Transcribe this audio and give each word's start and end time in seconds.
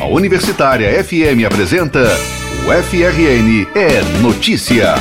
A 0.00 0.06
Universitária 0.06 1.02
FM 1.02 1.44
apresenta 1.44 2.04
o 2.64 2.82
FRN 2.84 3.66
é 3.74 4.20
Notícia. 4.22 4.94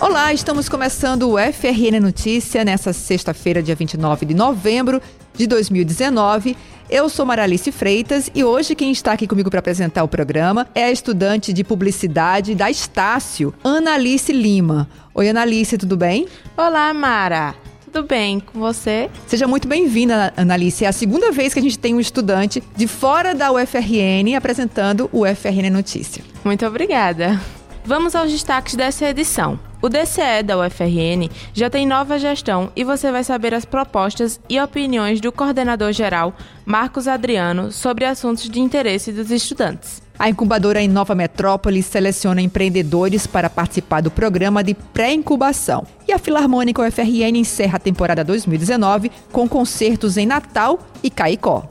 Olá, 0.00 0.32
estamos 0.32 0.66
começando 0.66 1.28
o 1.28 1.36
FRN 1.36 2.00
Notícia 2.00 2.64
nessa 2.64 2.94
sexta-feira, 2.94 3.62
dia 3.62 3.74
29 3.74 4.24
de 4.24 4.32
novembro 4.32 5.02
de 5.34 5.46
2019. 5.46 6.56
Eu 6.88 7.10
sou 7.10 7.26
Maralice 7.26 7.70
Freitas 7.70 8.30
e 8.34 8.42
hoje 8.42 8.74
quem 8.74 8.90
está 8.90 9.12
aqui 9.12 9.26
comigo 9.26 9.50
para 9.50 9.60
apresentar 9.60 10.02
o 10.02 10.08
programa 10.08 10.66
é 10.74 10.84
a 10.84 10.90
estudante 10.90 11.52
de 11.52 11.62
publicidade 11.62 12.54
da 12.54 12.70
Estácio, 12.70 13.52
Analice 13.62 14.32
Lima. 14.32 14.88
Oi, 15.14 15.28
Analice, 15.28 15.76
tudo 15.76 15.94
bem? 15.94 16.26
Olá, 16.56 16.94
Mara. 16.94 17.54
Tudo 17.92 18.06
bem 18.06 18.38
com 18.38 18.60
você? 18.60 19.10
Seja 19.26 19.48
muito 19.48 19.66
bem-vinda, 19.66 20.32
Analice. 20.36 20.84
É 20.84 20.88
a 20.88 20.92
segunda 20.92 21.32
vez 21.32 21.52
que 21.52 21.58
a 21.58 21.62
gente 21.62 21.76
tem 21.76 21.92
um 21.92 21.98
estudante 21.98 22.62
de 22.76 22.86
fora 22.86 23.34
da 23.34 23.50
UFRN 23.50 24.36
apresentando 24.36 25.10
o 25.12 25.22
UFRN 25.22 25.70
Notícia. 25.72 26.22
Muito 26.44 26.64
obrigada. 26.64 27.40
Vamos 27.84 28.14
aos 28.14 28.30
destaques 28.30 28.76
dessa 28.76 29.08
edição. 29.08 29.58
O 29.82 29.88
DCE 29.88 30.44
da 30.44 30.56
UFRN 30.58 31.28
já 31.52 31.68
tem 31.68 31.84
nova 31.84 32.16
gestão 32.16 32.70
e 32.76 32.84
você 32.84 33.10
vai 33.10 33.24
saber 33.24 33.54
as 33.54 33.64
propostas 33.64 34.38
e 34.48 34.60
opiniões 34.60 35.20
do 35.20 35.32
coordenador 35.32 35.92
geral, 35.92 36.32
Marcos 36.64 37.08
Adriano, 37.08 37.72
sobre 37.72 38.04
assuntos 38.04 38.48
de 38.48 38.60
interesse 38.60 39.10
dos 39.10 39.32
estudantes. 39.32 40.00
A 40.20 40.28
incubadora 40.28 40.82
em 40.82 40.86
Nova 40.86 41.14
Metrópole 41.14 41.82
seleciona 41.82 42.42
empreendedores 42.42 43.26
para 43.26 43.48
participar 43.48 44.02
do 44.02 44.10
programa 44.10 44.62
de 44.62 44.74
pré-incubação. 44.74 45.86
E 46.06 46.12
a 46.12 46.18
Filarmônica 46.18 46.86
UFRN 46.86 47.38
encerra 47.38 47.76
a 47.76 47.80
temporada 47.80 48.22
2019 48.22 49.10
com 49.32 49.48
concertos 49.48 50.18
em 50.18 50.26
Natal 50.26 50.78
e 51.02 51.08
Caicó. 51.08 51.66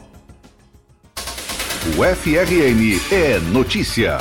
O 1.96 2.04
FRN 2.04 3.00
é 3.12 3.40
notícia. 3.52 4.18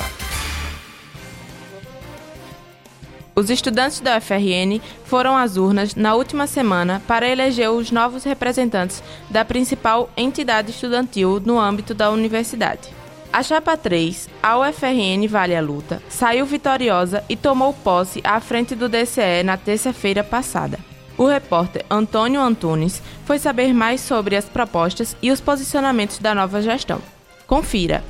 Os 3.34 3.48
estudantes 3.48 4.00
da 4.00 4.18
UFRN 4.18 4.78
foram 5.06 5.38
às 5.38 5.56
urnas 5.56 5.94
na 5.94 6.14
última 6.14 6.46
semana 6.46 7.00
para 7.08 7.26
eleger 7.26 7.70
os 7.70 7.90
novos 7.90 8.24
representantes 8.24 9.02
da 9.30 9.42
principal 9.42 10.10
entidade 10.14 10.70
estudantil 10.70 11.40
no 11.42 11.58
âmbito 11.58 11.94
da 11.94 12.10
universidade. 12.10 12.97
A 13.30 13.42
chapa 13.42 13.76
3, 13.76 14.28
a 14.42 14.58
UFRN 14.58 15.28
Vale 15.28 15.54
a 15.54 15.60
Luta, 15.60 16.02
saiu 16.08 16.46
vitoriosa 16.46 17.22
e 17.28 17.36
tomou 17.36 17.74
posse 17.74 18.20
à 18.24 18.40
frente 18.40 18.74
do 18.74 18.88
DCE 18.88 19.42
na 19.44 19.56
terça-feira 19.56 20.24
passada. 20.24 20.78
O 21.16 21.26
repórter 21.26 21.84
Antônio 21.90 22.40
Antunes 22.40 23.02
foi 23.26 23.38
saber 23.38 23.74
mais 23.74 24.00
sobre 24.00 24.34
as 24.34 24.46
propostas 24.46 25.14
e 25.20 25.30
os 25.30 25.40
posicionamentos 25.40 26.18
da 26.18 26.34
nova 26.34 26.62
gestão. 26.62 27.02
Confira. 27.46 28.02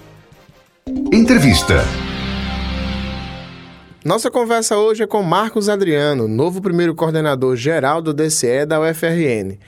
Entrevista. 1.12 1.84
Nossa 4.04 4.30
conversa 4.30 4.76
hoje 4.76 5.02
é 5.02 5.06
com 5.06 5.22
Marcos 5.22 5.68
Adriano, 5.68 6.28
novo 6.28 6.62
primeiro 6.62 6.94
coordenador 6.94 7.56
geral 7.56 8.00
do 8.00 8.14
DCE 8.14 8.64
da 8.64 8.80
UFRN. 8.80 9.58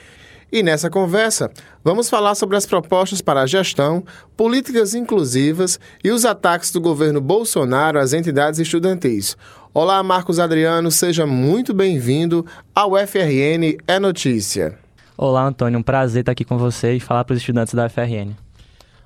E 0.53 0.65
nessa 0.65 0.91
conversa, 0.91 1.48
vamos 1.84 2.11
falar 2.11 2.34
sobre 2.34 2.56
as 2.56 2.67
propostas 2.67 3.20
para 3.20 3.43
a 3.43 3.47
gestão, 3.47 4.03
políticas 4.37 4.95
inclusivas 4.95 5.79
e 6.03 6.11
os 6.11 6.25
ataques 6.25 6.73
do 6.73 6.81
governo 6.81 7.20
Bolsonaro 7.20 8.01
às 8.01 8.12
entidades 8.12 8.59
estudantis. 8.59 9.37
Olá, 9.73 10.03
Marcos 10.03 10.41
Adriano, 10.41 10.91
seja 10.91 11.25
muito 11.25 11.73
bem-vindo 11.73 12.45
ao 12.75 12.97
FRN 12.97 13.78
É 13.87 14.01
Notícia. 14.01 14.77
Olá, 15.17 15.47
Antônio, 15.47 15.78
um 15.78 15.84
prazer 15.84 16.23
estar 16.23 16.33
aqui 16.33 16.45
com 16.45 16.59
você 16.59 16.95
e 16.95 17.01
falar 17.01 17.25
para 17.25 17.34
os 17.34 17.41
estudantes 17.41 17.73
da 17.73 17.89
FRN. 17.89 18.34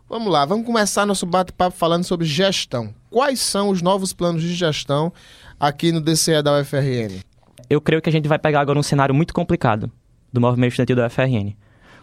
Vamos 0.09 0.33
lá, 0.33 0.47
vamos 0.47 0.65
começar 0.65 1.05
nosso 1.05 1.27
bate-papo 1.27 1.77
falando 1.77 2.05
sobre 2.05 2.27
gestão. 2.27 2.95
Quais 3.11 3.39
são 3.41 3.69
os 3.69 3.83
novos 3.83 4.15
planos 4.15 4.41
de 4.41 4.55
gestão 4.55 5.13
aqui 5.61 5.93
no 5.93 6.01
DCE 6.01 6.41
da 6.43 6.59
UFRN? 6.59 7.21
Eu 7.69 7.83
creio 7.83 8.01
que 8.01 8.09
a 8.09 8.13
gente 8.13 8.29
vai 8.29 8.39
pegar 8.39 8.61
agora 8.61 8.79
um 8.79 8.83
cenário 8.83 9.15
muito 9.15 9.35
complicado 9.35 9.91
do 10.35 10.41
movimento 10.41 10.73
estudantil 10.73 10.97
da 10.97 11.07
UFRN. 11.07 11.55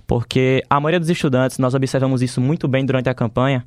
Porque 0.07 0.63
a 0.69 0.79
maioria 0.79 0.99
dos 0.99 1.09
estudantes, 1.09 1.57
nós 1.57 1.75
observamos 1.75 2.21
isso 2.21 2.39
muito 2.41 2.67
bem 2.67 2.85
durante 2.85 3.09
a 3.09 3.13
campanha, 3.13 3.65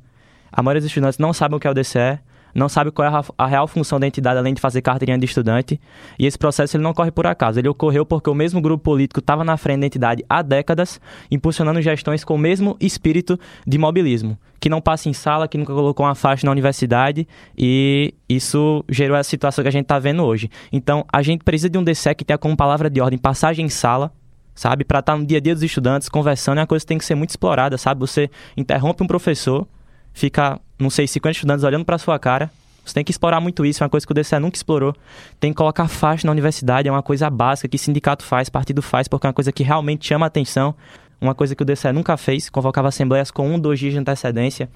a 0.51 0.63
maioria 0.63 0.81
dos 0.81 0.87
estudantes 0.87 1.19
não 1.19 1.31
sabe 1.31 1.55
o 1.55 1.59
que 1.59 1.67
é 1.67 1.69
o 1.71 1.73
DCE, 1.73 2.19
não 2.55 2.69
sabe 2.69 2.89
qual 2.89 3.05
é 3.05 3.21
a, 3.37 3.45
real 3.45 3.67
função 3.67 3.99
da 3.99 4.07
entidade 4.07 4.39
além 4.39 4.53
de 4.53 4.61
fazer 4.61 4.81
carteirinha 4.81 5.17
de 5.17 5.25
estudante. 5.25 5.79
E 6.17 6.25
esse 6.25 6.37
processo 6.37 6.77
ele 6.77 6.83
não 6.83 6.91
ocorre 6.91 7.11
por 7.11 7.27
acaso. 7.27 7.59
Ele 7.59 7.67
ocorreu 7.67 8.05
porque 8.05 8.29
o 8.29 8.33
mesmo 8.33 8.61
grupo 8.61 8.81
político 8.81 9.19
estava 9.19 9.43
na 9.43 9.57
frente 9.57 9.81
da 9.81 9.85
entidade 9.87 10.25
há 10.29 10.41
décadas, 10.41 11.01
impulsionando 11.29 11.81
gestões 11.81 12.23
com 12.23 12.35
o 12.35 12.37
mesmo 12.37 12.77
espírito 12.79 13.37
de 13.67 13.77
mobilismo, 13.77 14.37
que 14.57 14.69
não 14.69 14.79
passa 14.79 15.09
em 15.09 15.13
sala, 15.13 15.49
que 15.49 15.57
nunca 15.57 15.73
colocou 15.73 16.05
uma 16.05 16.15
faixa 16.15 16.45
na 16.45 16.51
universidade 16.51 17.27
e 17.57 18.13
isso 18.29 18.85
gerou 18.87 19.17
essa 19.17 19.29
situação 19.29 19.61
que 19.61 19.67
a 19.67 19.71
gente 19.71 19.83
está 19.83 19.99
vendo 19.99 20.23
hoje. 20.23 20.49
Então, 20.71 21.05
a 21.11 21.21
gente 21.21 21.43
precisa 21.43 21.69
de 21.69 21.77
um 21.77 21.83
DCE 21.83 22.15
que 22.15 22.23
tenha 22.23 22.37
como 22.37 22.55
palavra 22.55 22.89
de 22.89 23.01
ordem 23.01 23.19
passagem 23.19 23.65
em 23.65 23.69
sala, 23.69 24.13
sabe? 24.55 24.83
Para 24.83 24.99
estar 24.99 25.13
tá 25.13 25.17
no 25.17 25.25
dia 25.25 25.37
a 25.37 25.41
dia 25.41 25.53
dos 25.53 25.63
estudantes, 25.63 26.09
conversando, 26.09 26.57
é 26.57 26.61
uma 26.61 26.67
coisa 26.67 26.83
que 26.83 26.87
tem 26.87 26.97
que 26.97 27.05
ser 27.05 27.13
muito 27.13 27.31
explorada, 27.31 27.77
sabe? 27.77 27.99
Você 27.99 28.29
interrompe 28.55 29.03
um 29.03 29.07
professor, 29.07 29.67
fica, 30.13 30.59
não 30.79 30.89
sei, 30.89 31.07
50 31.07 31.31
estudantes 31.33 31.63
olhando 31.63 31.85
para 31.85 31.97
sua 31.97 32.17
cara. 32.17 32.49
Você 32.83 32.93
tem 32.93 33.03
que 33.03 33.11
explorar 33.11 33.41
muito 33.41 33.65
isso, 33.65 33.83
é 33.83 33.85
uma 33.85 33.89
coisa 33.89 34.05
que 34.05 34.11
o 34.11 34.15
DCE 34.15 34.39
nunca 34.39 34.55
explorou. 34.55 34.95
Tem 35.39 35.51
que 35.51 35.57
colocar 35.57 35.87
faixa 35.87 36.25
na 36.25 36.31
universidade, 36.31 36.87
é 36.87 36.91
uma 36.91 37.03
coisa 37.03 37.29
básica 37.29 37.67
que 37.67 37.77
sindicato 37.77 38.23
faz, 38.23 38.47
partido 38.47 38.81
faz, 38.81 39.07
porque 39.07 39.27
é 39.27 39.29
uma 39.29 39.33
coisa 39.33 39.51
que 39.51 39.63
realmente 39.63 40.07
chama 40.07 40.25
a 40.25 40.27
atenção. 40.27 40.73
Uma 41.19 41.33
coisa 41.33 41.55
que 41.55 41.63
o 41.63 41.65
DCE 41.65 41.91
nunca 41.91 42.15
fez, 42.15 42.49
convocava 42.49 42.87
assembleias 42.87 43.31
com 43.31 43.49
um, 43.49 43.59
dois 43.59 43.79
dias 43.79 43.93
de 43.93 43.99
antecedência 43.99 44.69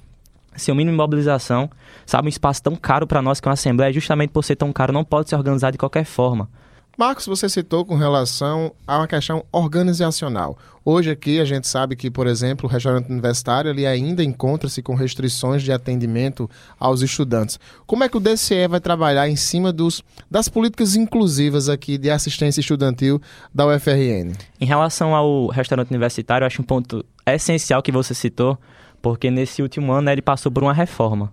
seu 0.56 0.76
mínimo 0.76 0.92
de 0.92 0.98
mobilização, 0.98 1.70
sabe, 2.06 2.28
um 2.28 2.30
espaço 2.30 2.62
tão 2.62 2.76
caro 2.76 3.08
para 3.08 3.22
nós 3.22 3.40
que 3.40 3.48
é 3.48 3.50
uma 3.50 3.54
assembleia, 3.54 3.92
justamente 3.94 4.32
por 4.32 4.44
ser 4.44 4.56
tão 4.56 4.72
caro, 4.72 4.92
não 4.92 5.04
pode 5.04 5.30
ser 5.30 5.36
organizado 5.36 5.74
de 5.74 5.78
qualquer 5.78 6.06
forma. 6.06 6.50
Marcos, 7.00 7.26
você 7.28 7.48
citou 7.48 7.86
com 7.86 7.96
relação 7.96 8.74
a 8.86 8.98
uma 8.98 9.08
questão 9.08 9.46
organizacional. 9.54 10.58
Hoje 10.84 11.10
aqui 11.10 11.40
a 11.40 11.46
gente 11.46 11.66
sabe 11.66 11.96
que, 11.96 12.12
por 12.12 12.28
exemplo, 12.28 12.68
o 12.68 12.70
restaurante 12.70 13.10
universitário 13.10 13.72
ele 13.72 13.88
ainda 13.88 14.22
encontra-se 14.22 14.82
com 14.82 14.96
restrições 14.96 15.64
de 15.64 15.72
atendimento 15.72 16.50
aos 16.78 17.02
estudantes. 17.02 17.58
Como 17.88 18.04
é 18.04 18.10
que 18.10 18.18
o 18.18 18.20
DCE 18.20 18.68
vai 18.68 18.82
trabalhar 18.82 19.30
em 19.30 19.38
cima 19.38 19.72
dos, 19.72 20.04
das 20.30 20.50
políticas 20.50 20.98
inclusivas 20.98 21.70
aqui 21.70 21.98
de 21.98 22.10
assistência 22.10 22.60
estudantil 22.60 23.22
da 23.56 23.66
UFRN? 23.66 24.34
Em 24.60 24.66
relação 24.66 25.16
ao 25.16 25.48
restaurante 25.48 25.92
universitário, 25.92 26.46
acho 26.46 26.62
um 26.62 26.66
ponto 26.66 27.06
essencial 27.26 27.82
que 27.82 27.94
você 27.94 28.14
citou, 28.14 28.58
porque 29.02 29.32
nesse 29.32 29.62
último 29.62 29.94
ano 29.94 30.02
né, 30.02 30.12
ele 30.12 30.22
passou 30.22 30.52
por 30.52 30.64
uma 30.64 30.74
reforma 30.74 31.32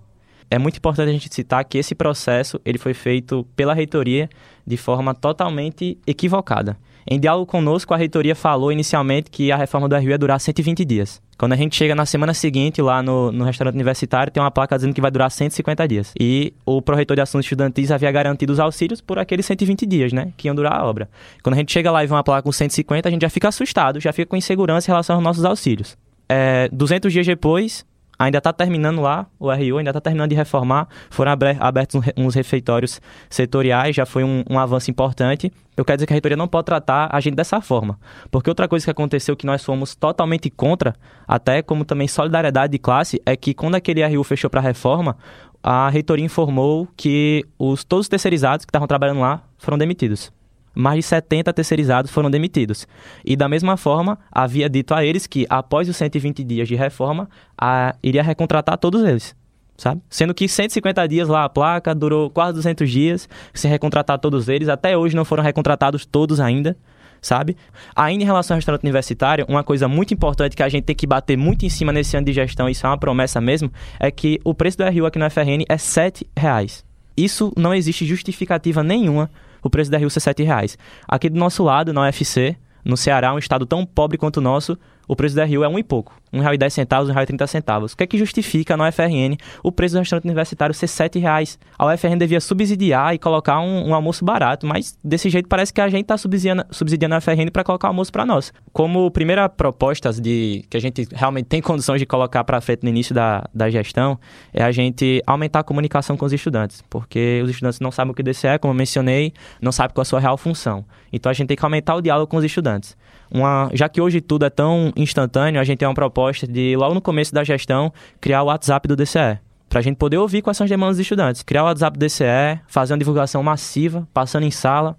é 0.50 0.58
muito 0.58 0.76
importante 0.76 1.08
a 1.08 1.12
gente 1.12 1.32
citar 1.32 1.64
que 1.64 1.78
esse 1.78 1.94
processo 1.94 2.60
ele 2.64 2.78
foi 2.78 2.94
feito 2.94 3.46
pela 3.56 3.74
reitoria 3.74 4.28
de 4.66 4.76
forma 4.76 5.14
totalmente 5.14 5.98
equivocada. 6.06 6.76
Em 7.08 7.20
diálogo 7.20 7.46
conosco, 7.46 7.94
a 7.94 7.96
reitoria 7.96 8.34
falou 8.34 8.72
inicialmente 8.72 9.30
que 9.30 9.52
a 9.52 9.56
reforma 9.56 9.88
do 9.88 9.96
RU 9.96 10.08
ia 10.08 10.18
durar 10.18 10.40
120 10.40 10.84
dias. 10.84 11.22
Quando 11.38 11.52
a 11.52 11.56
gente 11.56 11.76
chega 11.76 11.94
na 11.94 12.04
semana 12.04 12.34
seguinte, 12.34 12.82
lá 12.82 13.00
no, 13.00 13.30
no 13.30 13.44
restaurante 13.44 13.74
universitário, 13.74 14.32
tem 14.32 14.42
uma 14.42 14.50
placa 14.50 14.74
dizendo 14.74 14.92
que 14.92 15.00
vai 15.00 15.10
durar 15.10 15.30
150 15.30 15.86
dias. 15.86 16.12
E 16.18 16.52
o 16.64 16.82
pró-reitor 16.82 17.14
de 17.14 17.22
assuntos 17.22 17.44
estudantis 17.44 17.92
havia 17.92 18.10
garantido 18.10 18.52
os 18.52 18.58
auxílios 18.58 19.00
por 19.00 19.20
aqueles 19.20 19.46
120 19.46 19.86
dias, 19.86 20.12
né? 20.12 20.32
Que 20.36 20.48
iam 20.48 20.54
durar 20.54 20.72
a 20.72 20.84
obra. 20.84 21.08
Quando 21.44 21.54
a 21.54 21.58
gente 21.58 21.72
chega 21.72 21.92
lá 21.92 22.02
e 22.02 22.08
vê 22.08 22.14
uma 22.14 22.24
placa 22.24 22.42
com 22.42 22.50
150, 22.50 23.08
a 23.08 23.12
gente 23.12 23.22
já 23.22 23.30
fica 23.30 23.48
assustado, 23.48 24.00
já 24.00 24.12
fica 24.12 24.28
com 24.28 24.36
insegurança 24.36 24.90
em 24.90 24.92
relação 24.92 25.16
aos 25.16 25.22
nossos 25.22 25.44
auxílios. 25.44 25.96
É, 26.28 26.68
200 26.72 27.12
dias 27.12 27.26
depois, 27.26 27.86
ainda 28.19 28.38
está 28.38 28.53
terminando 28.53 29.00
lá, 29.00 29.27
o 29.38 29.50
RU 29.50 29.78
ainda 29.78 29.91
está 29.91 30.00
terminando 30.00 30.31
de 30.31 30.37
reformar. 30.37 30.88
Foram 31.10 31.32
abertos 31.60 32.00
uns 32.16 32.34
refeitórios 32.34 33.00
setoriais, 33.28 33.94
já 33.94 34.06
foi 34.06 34.25
um, 34.25 34.43
um, 34.49 34.59
avanço 34.59 34.91
importante. 34.91 35.53
Eu 35.77 35.84
quero 35.84 35.99
dizer 35.99 36.06
que 36.06 36.12
a 36.12 36.16
reitoria 36.16 36.37
não 36.37 36.49
pode 36.49 36.65
tratar 36.65 37.09
a 37.12 37.21
gente 37.21 37.34
dessa 37.34 37.60
forma. 37.60 37.99
Porque 38.31 38.49
outra 38.49 38.66
coisa 38.66 38.84
que 38.84 38.91
aconteceu 38.91 39.37
que 39.37 39.47
nós 39.47 39.65
fomos 39.65 39.94
totalmente 39.94 40.49
contra, 40.49 40.94
até 41.26 41.62
como 41.62 41.84
também 41.84 42.09
solidariedade 42.09 42.73
de 42.73 42.79
classe, 42.79 43.20
é 43.26 43.37
que 43.37 43.52
quando 43.52 43.75
aquele 43.75 44.06
RU 44.06 44.25
fechou 44.25 44.49
para 44.49 44.61
reforma, 44.61 45.17
a 45.62 45.88
reitoria 45.88 46.25
informou 46.25 46.88
que 46.96 47.44
os, 47.58 47.85
todos 47.85 48.05
os 48.05 48.08
terceirizados 48.08 48.64
que 48.64 48.70
estavam 48.70 48.88
trabalhando 48.88 49.20
lá 49.20 49.43
foram 49.58 49.76
demitidos 49.76 50.32
mais 50.76 50.99
de 50.99 51.02
70 51.05 51.52
terceirizados 51.55 52.11
foram 52.11 52.31
demitidos. 52.31 52.87
E 53.25 53.34
da 53.34 53.49
mesma 53.49 53.78
forma, 53.78 54.19
havia 54.31 54.69
dito 54.69 54.93
a 54.93 55.02
eles 55.02 55.26
que 55.26 55.46
após 55.49 55.88
os 55.88 55.96
120 55.96 56.44
dias 56.44 56.69
de 56.69 56.75
reforma, 56.75 57.28
a, 57.58 57.96
iria 58.02 58.23
recontratar 58.23 58.76
todos 58.76 59.02
eles. 59.02 59.34
Sabe? 59.78 60.00
Sendo 60.08 60.32
que 60.34 60.49
150 60.49 61.06
dias 61.06 61.28
lá 61.28 61.44
a 61.44 61.49
placa, 61.49 61.94
durou 61.94 62.31
quase 62.31 62.55
200 62.55 62.90
dias, 62.90 63.28
sem 63.52 63.70
recontratar 63.70 64.19
todos 64.19 64.49
eles. 64.49 64.69
Até 64.69 64.96
hoje 64.96 65.17
não 65.17 65.25
foram 65.25 65.43
recontratados 65.43 66.06
todos 66.06 66.40
ainda, 66.40 66.76
sabe? 67.20 67.56
Ainda 67.94 68.23
em 68.23 68.26
relação 68.26 68.55
ao 68.55 68.58
restaurante 68.58 68.84
universitário, 68.84 69.44
uma 69.49 69.64
coisa 69.64 69.88
muito 69.88 70.14
importante 70.14 70.56
que 70.56 70.62
a 70.62 70.69
gente 70.69 70.84
tem 70.84 70.96
que 70.96 71.06
bater 71.06 71.37
muito 71.37 71.67
em 71.67 71.69
cima 71.69 71.93
nesse 71.93 72.17
ano 72.17 72.25
de 72.26 72.32
gestão, 72.32 72.69
isso 72.69 72.87
é 72.87 72.88
uma 72.88 72.99
promessa 72.99 73.40
mesmo, 73.40 73.70
é 74.00 74.11
que 74.11 74.40
o 74.44 74.55
preço 74.55 74.78
do 74.78 74.84
RU 74.84 75.06
aqui 75.06 75.19
no 75.19 75.31
FRN 75.31 75.64
é 75.69 75.76
7 75.76 76.26
reais. 76.37 76.84
Isso 77.17 77.52
não 77.56 77.75
existe 77.75 78.05
justificativa 78.06 78.82
nenhuma 78.82 79.31
o 79.62 79.70
preço 79.70 79.91
da 79.91 79.99
Rio 79.99 80.11
ser 80.11 80.20
R$ 80.20 80.44
reais. 80.44 80.79
Aqui 81.06 81.29
do 81.29 81.38
nosso 81.38 81.62
lado, 81.62 81.93
na 81.93 82.03
UFC, 82.03 82.56
no 82.85 82.97
Ceará, 82.97 83.35
um 83.35 83.38
estado 83.38 83.67
tão 83.67 83.85
pobre 83.85 84.17
quanto 84.17 84.38
o 84.38 84.41
nosso, 84.41 84.79
o 85.08 85.14
preço 85.14 85.37
da 85.37 85.44
Rio 85.44 85.62
é 85.62 85.69
um 85.69 85.79
e 85.79 85.82
pouco, 85.82 86.14
R$1,10, 86.32 87.12
R$1,30. 87.12 87.93
O 87.93 87.97
que 87.97 88.03
é 88.03 88.06
que 88.06 88.19
justifica 88.19 88.76
na 88.76 88.88
UFRN 88.88 89.37
o 89.62 89.70
preço 89.73 89.94
do 89.94 89.99
restaurante 89.99 90.25
universitário 90.25 90.75
ser 90.75 90.87
R$7,00? 90.87 91.58
A 91.79 91.87
UFRN 91.87 92.19
devia 92.19 92.41
subsidiar 92.41 93.14
e 93.14 93.19
colocar 93.19 93.61
um, 93.61 93.88
um, 93.88 93.94
almoço 93.94 94.25
barato, 94.25 94.67
mas 94.67 94.99
desse 95.03 95.31
jeito 95.31 95.49
parece 95.49 95.73
que 95.73 95.81
a 95.81 95.88
gente 95.88 96.03
está 96.03 96.17
subsidiando, 96.17 96.64
subsidiando 96.70 97.14
a 97.14 97.19
UFRN 97.19 97.50
para 97.53 97.64
colocar 97.64 97.88
almoço 97.88 98.12
para 98.12 98.26
nós. 98.26 98.53
Como 98.73 99.11
primeira 99.11 99.49
proposta 99.49 100.12
de, 100.12 100.64
que 100.69 100.76
a 100.76 100.81
gente 100.81 101.06
realmente 101.12 101.47
tem 101.47 101.61
condições 101.62 102.00
de 102.00 102.06
colocar 102.06 102.44
para 102.44 102.61
frente 102.61 102.82
no 102.82 102.88
início 102.88 103.14
da, 103.14 103.44
da 103.55 103.70
gestão 103.70 104.19
é 104.52 104.62
a 104.62 104.73
gente 104.73 105.23
aumentar 105.26 105.61
a 105.61 105.64
comunicação 105.64 106.17
com 106.17 106.25
os 106.25 106.32
estudantes, 106.32 106.82
porque 106.88 107.41
os 107.44 107.50
estudantes 107.50 107.81
não 107.81 107.91
sabem 107.91 108.12
o 108.12 108.14
que 108.14 108.23
o 108.23 108.25
DCE 108.25 108.47
é, 108.49 108.59
como 108.59 108.73
eu 108.73 108.76
mencionei, 108.76 109.32
não 109.61 109.73
sabem 109.73 109.94
qual 109.94 110.02
é 110.02 110.06
a 110.06 110.06
sua 110.06 110.20
real 110.20 110.37
função. 110.37 110.85
Então 111.12 111.31
a 111.31 111.32
gente 111.32 111.49
tem 111.49 111.56
que 111.56 111.64
aumentar 111.64 111.94
o 111.94 112.00
diálogo 112.00 112.29
com 112.29 112.37
os 112.37 112.44
estudantes. 112.44 112.97
Uma, 113.31 113.70
já 113.73 113.88
que 113.88 114.00
hoje 114.00 114.20
tudo 114.20 114.44
é 114.44 114.50
tão 114.50 114.93
instantâneo, 114.96 115.61
a 115.61 115.64
gente 115.64 115.78
tem 115.78 115.88
uma 115.88 115.94
proposta 115.94 116.46
de, 116.46 116.76
logo 116.76 116.94
no 116.94 117.00
começo 117.00 117.34
da 117.34 117.44
gestão, 117.44 117.93
criar 118.20 118.43
o 118.43 118.46
WhatsApp 118.46 118.87
do 118.88 118.96
DCE. 118.96 119.38
Para 119.69 119.81
a 119.81 119.82
gente 119.82 119.96
poder 119.96 120.17
ouvir 120.19 120.43
quais 120.43 120.56
são 120.56 120.64
as 120.64 120.70
demandas 120.70 120.96
dos 120.96 121.02
estudantes. 121.02 121.43
Criar 121.43 121.64
o 121.64 121.67
WhatsApp 121.67 121.99
do 121.99 122.06
DCE, 122.06 122.61
fazer 122.69 122.93
uma 122.93 122.99
divulgação 122.99 123.43
massiva, 123.43 124.06
passando 124.14 124.44
em 124.44 124.50
sala, 124.50 124.96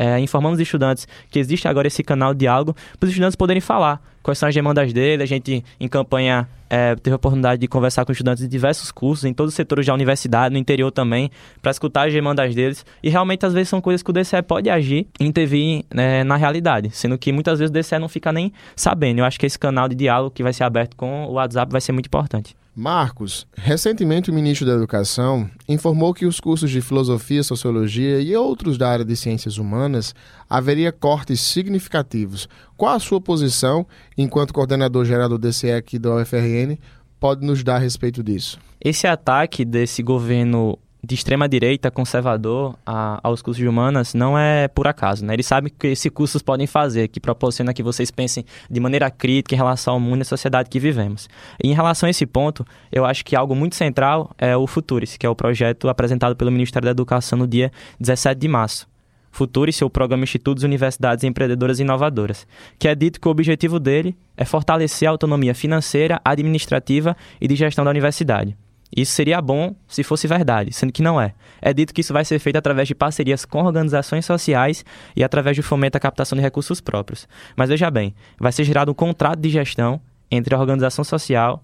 é, 0.00 0.18
informando 0.18 0.54
os 0.54 0.60
estudantes 0.60 1.06
que 1.30 1.38
existe 1.38 1.68
agora 1.68 1.86
esse 1.86 2.02
canal 2.02 2.32
de 2.32 2.40
diálogo 2.40 2.74
para 2.98 3.06
os 3.06 3.10
estudantes 3.10 3.36
poderem 3.36 3.60
falar 3.60 4.02
quais 4.22 4.38
são 4.38 4.48
as 4.48 4.54
demandas 4.54 4.94
dele. 4.94 5.22
A 5.22 5.26
gente, 5.26 5.62
em 5.78 5.88
campanha, 5.88 6.48
é, 6.70 6.96
teve 6.96 7.12
a 7.12 7.16
oportunidade 7.16 7.60
de 7.60 7.68
conversar 7.68 8.06
com 8.06 8.12
estudantes 8.12 8.42
de 8.42 8.48
diversos 8.48 8.90
cursos, 8.90 9.26
em 9.26 9.34
todos 9.34 9.52
os 9.52 9.56
setores 9.56 9.84
da 9.84 9.92
universidade, 9.92 10.54
no 10.54 10.58
interior 10.58 10.90
também, 10.90 11.30
para 11.60 11.70
escutar 11.70 12.06
as 12.06 12.14
demandas 12.14 12.54
deles. 12.54 12.86
E 13.02 13.10
realmente, 13.10 13.44
às 13.44 13.52
vezes, 13.52 13.68
são 13.68 13.78
coisas 13.78 14.02
que 14.02 14.08
o 14.08 14.12
DCE 14.12 14.40
pode 14.42 14.70
agir 14.70 15.06
e 15.20 15.26
intervir 15.26 15.84
né, 15.92 16.24
na 16.24 16.36
realidade, 16.36 16.88
sendo 16.92 17.18
que 17.18 17.30
muitas 17.30 17.58
vezes 17.58 17.70
o 17.70 17.72
DCE 17.74 17.98
não 17.98 18.08
fica 18.08 18.32
nem 18.32 18.54
sabendo. 18.74 19.18
Eu 19.18 19.26
acho 19.26 19.38
que 19.38 19.44
esse 19.44 19.58
canal 19.58 19.86
de 19.86 19.94
diálogo 19.94 20.30
que 20.30 20.42
vai 20.42 20.54
ser 20.54 20.64
aberto 20.64 20.96
com 20.96 21.26
o 21.26 21.32
WhatsApp 21.32 21.70
vai 21.70 21.80
ser 21.82 21.92
muito 21.92 22.06
importante. 22.06 22.56
Marcos, 22.80 23.46
recentemente 23.54 24.30
o 24.30 24.32
ministro 24.32 24.66
da 24.66 24.72
Educação 24.72 25.50
informou 25.68 26.14
que 26.14 26.24
os 26.24 26.40
cursos 26.40 26.70
de 26.70 26.80
filosofia, 26.80 27.42
sociologia 27.42 28.22
e 28.22 28.34
outros 28.34 28.78
da 28.78 28.88
área 28.88 29.04
de 29.04 29.14
ciências 29.14 29.58
humanas 29.58 30.14
haveria 30.48 30.90
cortes 30.90 31.42
significativos. 31.42 32.48
Qual 32.78 32.94
a 32.94 32.98
sua 32.98 33.20
posição, 33.20 33.86
enquanto 34.16 34.54
coordenador 34.54 35.04
geral 35.04 35.28
do 35.28 35.38
DCE 35.38 35.72
aqui 35.72 35.98
da 35.98 36.16
UFRN, 36.16 36.78
pode 37.20 37.44
nos 37.44 37.62
dar 37.62 37.76
a 37.76 37.78
respeito 37.78 38.22
disso? 38.22 38.58
Esse 38.80 39.06
ataque 39.06 39.62
desse 39.62 40.02
governo 40.02 40.78
de 41.02 41.14
extrema 41.14 41.48
direita 41.48 41.90
conservador 41.90 42.76
a, 42.84 43.20
aos 43.22 43.42
cursos 43.42 43.62
de 43.62 43.68
humanas 43.68 44.14
não 44.14 44.38
é 44.38 44.68
por 44.68 44.86
acaso, 44.86 45.24
né? 45.24 45.34
Eles 45.34 45.46
sabem 45.46 45.72
que 45.76 45.88
esses 45.88 46.10
cursos 46.10 46.42
podem 46.42 46.66
fazer, 46.66 47.08
que 47.08 47.18
proporciona 47.18 47.72
que 47.72 47.82
vocês 47.82 48.10
pensem 48.10 48.44
de 48.70 48.80
maneira 48.80 49.10
crítica 49.10 49.54
em 49.54 49.58
relação 49.58 49.94
ao 49.94 50.00
mundo 50.00 50.18
e 50.18 50.22
à 50.22 50.24
sociedade 50.24 50.68
que 50.68 50.78
vivemos. 50.78 51.28
E 51.62 51.68
em 51.68 51.74
relação 51.74 52.06
a 52.06 52.10
esse 52.10 52.26
ponto, 52.26 52.64
eu 52.92 53.04
acho 53.04 53.24
que 53.24 53.34
algo 53.34 53.54
muito 53.54 53.76
central 53.76 54.30
é 54.38 54.56
o 54.56 54.66
Futuris, 54.66 55.16
que 55.16 55.26
é 55.26 55.28
o 55.28 55.34
projeto 55.34 55.88
apresentado 55.88 56.36
pelo 56.36 56.50
Ministério 56.50 56.86
da 56.86 56.92
Educação 56.92 57.38
no 57.38 57.46
dia 57.46 57.72
17 57.98 58.38
de 58.38 58.48
março. 58.48 58.88
Futuris 59.30 59.80
é 59.80 59.84
o 59.84 59.90
programa 59.90 60.24
Institutos, 60.24 60.64
Universidades 60.64 61.24
Empreendedoras 61.24 61.78
e 61.78 61.82
Inovadoras, 61.82 62.46
que 62.78 62.88
é 62.88 62.94
dito 62.94 63.20
que 63.20 63.28
o 63.28 63.30
objetivo 63.30 63.78
dele 63.78 64.16
é 64.36 64.44
fortalecer 64.44 65.08
a 65.08 65.12
autonomia 65.12 65.54
financeira, 65.54 66.20
administrativa 66.24 67.16
e 67.40 67.46
de 67.46 67.54
gestão 67.54 67.84
da 67.84 67.90
universidade. 67.90 68.56
Isso 68.94 69.12
seria 69.12 69.40
bom 69.40 69.74
se 69.86 70.02
fosse 70.02 70.26
verdade, 70.26 70.72
sendo 70.72 70.92
que 70.92 71.02
não 71.02 71.20
é. 71.20 71.34
É 71.62 71.72
dito 71.72 71.94
que 71.94 72.00
isso 72.00 72.12
vai 72.12 72.24
ser 72.24 72.38
feito 72.38 72.56
através 72.56 72.88
de 72.88 72.94
parcerias 72.94 73.44
com 73.44 73.62
organizações 73.62 74.26
sociais 74.26 74.84
e 75.14 75.22
através 75.22 75.56
do 75.56 75.62
fomento 75.62 75.96
à 75.96 76.00
captação 76.00 76.36
de 76.36 76.42
recursos 76.42 76.80
próprios. 76.80 77.28
Mas 77.56 77.68
veja 77.68 77.90
bem, 77.90 78.14
vai 78.38 78.50
ser 78.50 78.64
gerado 78.64 78.90
um 78.90 78.94
contrato 78.94 79.38
de 79.38 79.48
gestão 79.48 80.00
entre 80.30 80.54
a 80.54 80.58
organização 80.58 81.04
social, 81.04 81.62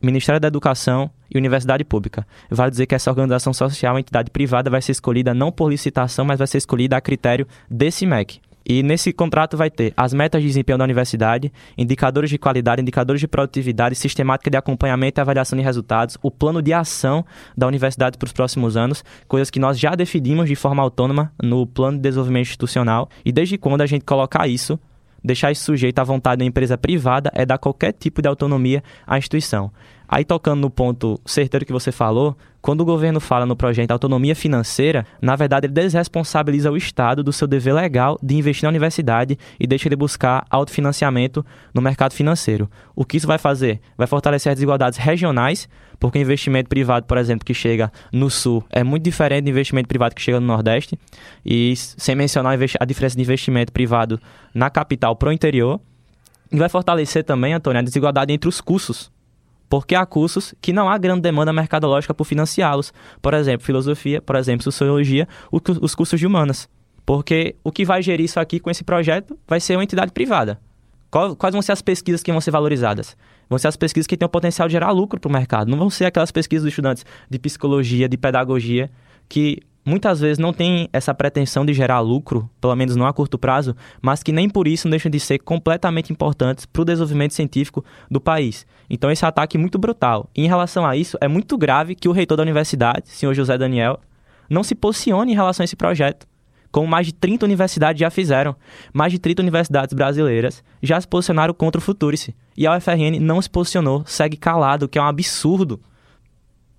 Ministério 0.00 0.40
da 0.40 0.48
Educação 0.48 1.10
e 1.28 1.36
Universidade 1.36 1.84
Pública. 1.84 2.26
Vale 2.48 2.70
dizer 2.70 2.86
que 2.86 2.94
essa 2.94 3.10
organização 3.10 3.52
social, 3.52 3.98
entidade 3.98 4.30
privada, 4.30 4.70
vai 4.70 4.80
ser 4.80 4.92
escolhida 4.92 5.34
não 5.34 5.50
por 5.50 5.70
licitação, 5.70 6.24
mas 6.24 6.38
vai 6.38 6.46
ser 6.46 6.58
escolhida 6.58 6.96
a 6.96 7.00
critério 7.00 7.46
desse 7.68 8.06
MEC. 8.06 8.40
E 8.68 8.82
nesse 8.82 9.14
contrato 9.14 9.56
vai 9.56 9.70
ter 9.70 9.94
as 9.96 10.12
metas 10.12 10.42
de 10.42 10.46
desempenho 10.46 10.76
da 10.76 10.84
universidade, 10.84 11.50
indicadores 11.76 12.28
de 12.28 12.36
qualidade, 12.36 12.82
indicadores 12.82 13.18
de 13.18 13.26
produtividade, 13.26 13.94
sistemática 13.94 14.50
de 14.50 14.58
acompanhamento 14.58 15.18
e 15.18 15.22
avaliação 15.22 15.56
de 15.56 15.64
resultados, 15.64 16.18
o 16.22 16.30
plano 16.30 16.60
de 16.60 16.74
ação 16.74 17.24
da 17.56 17.66
universidade 17.66 18.18
para 18.18 18.26
os 18.26 18.32
próximos 18.32 18.76
anos, 18.76 19.02
coisas 19.26 19.48
que 19.48 19.58
nós 19.58 19.78
já 19.78 19.94
definimos 19.94 20.46
de 20.46 20.54
forma 20.54 20.82
autônoma 20.82 21.32
no 21.42 21.66
plano 21.66 21.96
de 21.96 22.02
desenvolvimento 22.02 22.48
institucional. 22.48 23.08
E 23.24 23.32
desde 23.32 23.56
quando 23.56 23.80
a 23.80 23.86
gente 23.86 24.04
colocar 24.04 24.46
isso, 24.46 24.78
deixar 25.24 25.50
isso 25.50 25.64
sujeito 25.64 25.98
à 25.98 26.04
vontade 26.04 26.40
da 26.40 26.44
empresa 26.44 26.76
privada 26.76 27.30
é 27.34 27.46
dar 27.46 27.56
qualquer 27.56 27.92
tipo 27.92 28.20
de 28.20 28.28
autonomia 28.28 28.82
à 29.06 29.16
instituição. 29.16 29.72
Aí 30.08 30.24
tocando 30.24 30.60
no 30.60 30.70
ponto 30.70 31.20
certeiro 31.26 31.66
que 31.66 31.72
você 31.72 31.92
falou, 31.92 32.34
quando 32.62 32.80
o 32.80 32.84
governo 32.84 33.20
fala 33.20 33.44
no 33.44 33.54
projeto 33.54 33.90
autonomia 33.90 34.34
financeira, 34.34 35.06
na 35.20 35.36
verdade 35.36 35.66
ele 35.66 35.74
desresponsabiliza 35.74 36.70
o 36.70 36.76
Estado 36.76 37.22
do 37.22 37.32
seu 37.32 37.46
dever 37.46 37.74
legal 37.74 38.18
de 38.22 38.34
investir 38.34 38.64
na 38.64 38.70
universidade 38.70 39.38
e 39.60 39.66
deixa 39.66 39.86
ele 39.86 39.96
buscar 39.96 40.46
autofinanciamento 40.48 41.44
no 41.74 41.82
mercado 41.82 42.14
financeiro. 42.14 42.70
O 42.96 43.04
que 43.04 43.18
isso 43.18 43.26
vai 43.26 43.36
fazer? 43.36 43.80
Vai 43.98 44.06
fortalecer 44.06 44.50
as 44.50 44.56
desigualdades 44.56 44.98
regionais, 44.98 45.68
porque 46.00 46.18
investimento 46.18 46.70
privado, 46.70 47.04
por 47.04 47.18
exemplo, 47.18 47.44
que 47.44 47.52
chega 47.52 47.92
no 48.10 48.30
Sul 48.30 48.64
é 48.70 48.82
muito 48.82 49.02
diferente 49.04 49.44
do 49.44 49.50
investimento 49.50 49.88
privado 49.88 50.14
que 50.14 50.22
chega 50.22 50.40
no 50.40 50.46
Nordeste, 50.46 50.98
e 51.44 51.74
sem 51.76 52.14
mencionar 52.14 52.58
a 52.80 52.84
diferença 52.84 53.14
de 53.14 53.22
investimento 53.22 53.72
privado 53.72 54.18
na 54.54 54.70
capital 54.70 55.14
para 55.16 55.28
o 55.28 55.32
interior. 55.32 55.78
E 56.50 56.56
vai 56.56 56.70
fortalecer 56.70 57.24
também, 57.24 57.52
Antônio, 57.52 57.80
a 57.80 57.82
desigualdade 57.82 58.32
entre 58.32 58.48
os 58.48 58.58
cursos 58.58 59.10
porque 59.68 59.94
há 59.94 60.04
cursos 60.06 60.54
que 60.60 60.72
não 60.72 60.88
há 60.88 60.96
grande 60.96 61.20
demanda 61.20 61.52
mercadológica 61.52 62.14
por 62.14 62.24
financiá-los. 62.24 62.92
Por 63.20 63.34
exemplo, 63.34 63.66
filosofia, 63.66 64.22
por 64.22 64.36
exemplo, 64.36 64.62
sociologia, 64.62 65.28
os 65.52 65.94
cursos 65.94 66.18
de 66.18 66.26
humanas. 66.26 66.68
Porque 67.04 67.56
o 67.62 67.72
que 67.72 67.84
vai 67.84 68.02
gerir 68.02 68.24
isso 68.24 68.40
aqui 68.40 68.58
com 68.60 68.70
esse 68.70 68.84
projeto 68.84 69.38
vai 69.46 69.60
ser 69.60 69.76
uma 69.76 69.84
entidade 69.84 70.12
privada. 70.12 70.60
Quais 71.10 71.52
vão 71.52 71.62
ser 71.62 71.72
as 71.72 71.80
pesquisas 71.80 72.22
que 72.22 72.30
vão 72.30 72.40
ser 72.40 72.50
valorizadas? 72.50 73.16
Vão 73.48 73.58
ser 73.58 73.68
as 73.68 73.76
pesquisas 73.76 74.06
que 74.06 74.16
têm 74.16 74.26
o 74.26 74.28
potencial 74.28 74.68
de 74.68 74.72
gerar 74.72 74.90
lucro 74.90 75.18
para 75.18 75.28
o 75.28 75.32
mercado. 75.32 75.70
Não 75.70 75.78
vão 75.78 75.88
ser 75.88 76.04
aquelas 76.04 76.30
pesquisas 76.30 76.64
dos 76.64 76.72
estudantes 76.72 77.06
de 77.30 77.38
psicologia, 77.38 78.08
de 78.08 78.18
pedagogia, 78.18 78.90
que 79.26 79.60
muitas 79.84 80.20
vezes 80.20 80.38
não 80.38 80.52
tem 80.52 80.88
essa 80.92 81.14
pretensão 81.14 81.64
de 81.64 81.72
gerar 81.72 82.00
lucro, 82.00 82.48
pelo 82.60 82.74
menos 82.76 82.96
não 82.96 83.06
a 83.06 83.12
curto 83.12 83.38
prazo, 83.38 83.74
mas 84.00 84.22
que 84.22 84.32
nem 84.32 84.48
por 84.48 84.68
isso 84.68 84.88
deixam 84.88 85.10
de 85.10 85.18
ser 85.18 85.38
completamente 85.38 86.12
importantes 86.12 86.66
para 86.66 86.82
o 86.82 86.84
desenvolvimento 86.84 87.34
científico 87.34 87.84
do 88.10 88.20
país. 88.20 88.66
Então 88.90 89.10
esse 89.10 89.24
ataque 89.24 89.56
é 89.56 89.60
muito 89.60 89.78
brutal. 89.78 90.28
E 90.36 90.44
em 90.44 90.48
relação 90.48 90.84
a 90.84 90.96
isso, 90.96 91.16
é 91.20 91.28
muito 91.28 91.56
grave 91.56 91.94
que 91.94 92.08
o 92.08 92.12
reitor 92.12 92.36
da 92.36 92.42
universidade, 92.42 93.08
senhor 93.08 93.34
José 93.34 93.56
Daniel, 93.56 94.00
não 94.48 94.62
se 94.62 94.74
posicione 94.74 95.32
em 95.32 95.34
relação 95.34 95.62
a 95.62 95.66
esse 95.66 95.76
projeto. 95.76 96.26
Como 96.70 96.86
mais 96.86 97.06
de 97.06 97.14
30 97.14 97.46
universidades 97.46 97.98
já 97.98 98.10
fizeram. 98.10 98.54
Mais 98.92 99.10
de 99.10 99.18
30 99.18 99.42
universidades 99.42 99.94
brasileiras 99.94 100.62
já 100.82 101.00
se 101.00 101.08
posicionaram 101.08 101.54
contra 101.54 101.78
o 101.78 101.82
Futurice. 101.82 102.34
E 102.56 102.66
a 102.66 102.76
UFRN 102.76 103.18
não 103.20 103.40
se 103.40 103.48
posicionou, 103.48 104.04
segue 104.06 104.36
calado, 104.36 104.84
o 104.84 104.88
que 104.88 104.98
é 104.98 105.02
um 105.02 105.06
absurdo. 105.06 105.80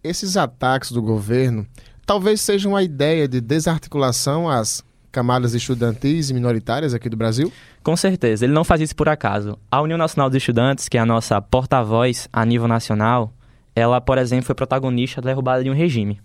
Esses 0.04 0.38
ataques 0.38 0.92
do 0.92 1.02
governo 1.02 1.66
talvez 2.10 2.42
seja 2.42 2.68
uma 2.68 2.82
ideia 2.82 3.28
de 3.28 3.40
desarticulação 3.40 4.50
às 4.50 4.84
camadas 5.12 5.54
estudantis 5.54 6.32
e 6.32 6.34
minoritárias 6.34 6.92
aqui 6.92 7.08
do 7.08 7.16
Brasil? 7.16 7.54
Com 7.84 7.96
certeza, 7.96 8.44
ele 8.44 8.52
não 8.52 8.64
faz 8.64 8.82
isso 8.82 8.96
por 8.96 9.08
acaso. 9.08 9.60
A 9.70 9.80
União 9.80 9.96
Nacional 9.96 10.28
dos 10.28 10.38
Estudantes, 10.38 10.90
que 10.90 10.98
é 10.98 11.02
a 11.02 11.06
nossa 11.06 11.40
porta-voz 11.40 12.28
a 12.34 12.44
nível 12.44 12.68
nacional, 12.68 13.32
ela, 13.76 14.02
por 14.02 14.18
exemplo, 14.18 14.48
foi 14.48 14.56
protagonista 14.56 15.22
da 15.22 15.30
derrubada 15.30 15.64
de 15.64 15.70
um 15.70 15.74
regime 15.76 16.20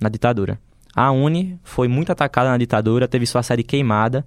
na 0.00 0.08
ditadura. 0.08 0.58
A 0.96 1.12
Uni 1.12 1.60
foi 1.62 1.86
muito 1.86 2.10
atacada 2.10 2.48
na 2.48 2.56
ditadura, 2.56 3.06
teve 3.06 3.26
sua 3.26 3.42
sede 3.42 3.62
queimada, 3.62 4.24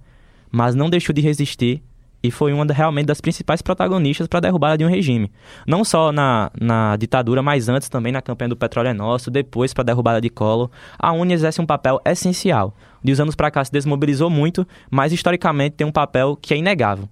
mas 0.48 0.76
não 0.76 0.88
deixou 0.88 1.12
de 1.12 1.20
resistir 1.20 1.82
e 2.24 2.30
foi 2.30 2.54
uma 2.54 2.64
realmente 2.64 3.04
das 3.04 3.20
principais 3.20 3.60
protagonistas 3.60 4.26
para 4.26 4.38
a 4.38 4.40
derrubada 4.40 4.78
de 4.78 4.84
um 4.84 4.88
regime. 4.88 5.30
Não 5.66 5.84
só 5.84 6.10
na, 6.10 6.50
na 6.58 6.96
ditadura, 6.96 7.42
mas 7.42 7.68
antes 7.68 7.90
também 7.90 8.10
na 8.10 8.22
campanha 8.22 8.48
do 8.48 8.56
Petróleo 8.56 8.88
é 8.88 8.94
Nosso, 8.94 9.30
depois 9.30 9.74
para 9.74 9.82
a 9.82 9.84
derrubada 9.84 10.22
de 10.22 10.30
Collor. 10.30 10.70
A 10.98 11.12
UNE 11.12 11.34
exerce 11.34 11.60
um 11.60 11.66
papel 11.66 12.00
essencial. 12.02 12.74
De 13.02 13.12
uns 13.12 13.20
anos 13.20 13.34
para 13.34 13.50
cá 13.50 13.62
se 13.62 13.70
desmobilizou 13.70 14.30
muito, 14.30 14.66
mas 14.90 15.12
historicamente 15.12 15.76
tem 15.76 15.86
um 15.86 15.92
papel 15.92 16.34
que 16.40 16.54
é 16.54 16.56
inegável. 16.56 17.06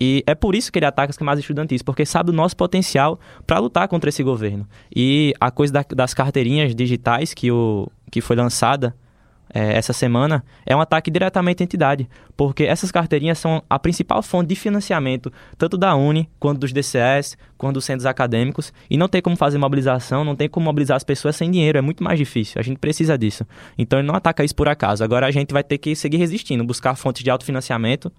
E 0.00 0.24
é 0.26 0.34
por 0.34 0.54
isso 0.54 0.72
que 0.72 0.78
ele 0.78 0.86
ataca 0.86 1.10
as 1.10 1.18
camadas 1.18 1.40
estudantis, 1.40 1.82
porque 1.82 2.06
sabe 2.06 2.30
do 2.30 2.32
nosso 2.32 2.56
potencial 2.56 3.20
para 3.46 3.58
lutar 3.58 3.86
contra 3.86 4.08
esse 4.08 4.22
governo. 4.22 4.66
E 4.96 5.34
a 5.38 5.50
coisa 5.50 5.74
da, 5.74 5.84
das 5.94 6.14
carteirinhas 6.14 6.74
digitais 6.74 7.34
que, 7.34 7.50
o, 7.50 7.86
que 8.10 8.22
foi 8.22 8.34
lançada 8.34 8.96
é, 9.52 9.76
essa 9.76 9.92
semana 9.92 10.44
é 10.64 10.74
um 10.74 10.80
ataque 10.80 11.10
diretamente 11.10 11.62
à 11.62 11.64
entidade, 11.64 12.08
porque 12.36 12.64
essas 12.64 12.90
carteirinhas 12.90 13.38
são 13.38 13.62
a 13.68 13.78
principal 13.78 14.22
fonte 14.22 14.48
de 14.48 14.56
financiamento, 14.56 15.32
tanto 15.56 15.76
da 15.76 15.94
Uni, 15.94 16.28
quanto 16.40 16.58
dos 16.58 16.72
DCS, 16.72 17.36
quanto 17.56 17.74
dos 17.74 17.84
centros 17.84 18.06
acadêmicos, 18.06 18.72
e 18.90 18.96
não 18.96 19.08
tem 19.08 19.22
como 19.22 19.36
fazer 19.36 19.58
mobilização, 19.58 20.24
não 20.24 20.34
tem 20.34 20.48
como 20.48 20.64
mobilizar 20.64 20.96
as 20.96 21.04
pessoas 21.04 21.36
sem 21.36 21.50
dinheiro, 21.50 21.78
é 21.78 21.80
muito 21.80 22.02
mais 22.02 22.18
difícil, 22.18 22.60
a 22.60 22.62
gente 22.62 22.78
precisa 22.78 23.16
disso. 23.16 23.46
Então 23.78 23.98
ele 23.98 24.08
não 24.08 24.14
ataca 24.14 24.44
isso 24.44 24.54
por 24.54 24.68
acaso, 24.68 25.04
agora 25.04 25.26
a 25.26 25.30
gente 25.30 25.52
vai 25.52 25.62
ter 25.62 25.78
que 25.78 25.94
seguir 25.94 26.16
resistindo, 26.16 26.64
buscar 26.64 26.96
fontes 26.96 27.22
de 27.22 27.30
autofinanciamento 27.30 28.10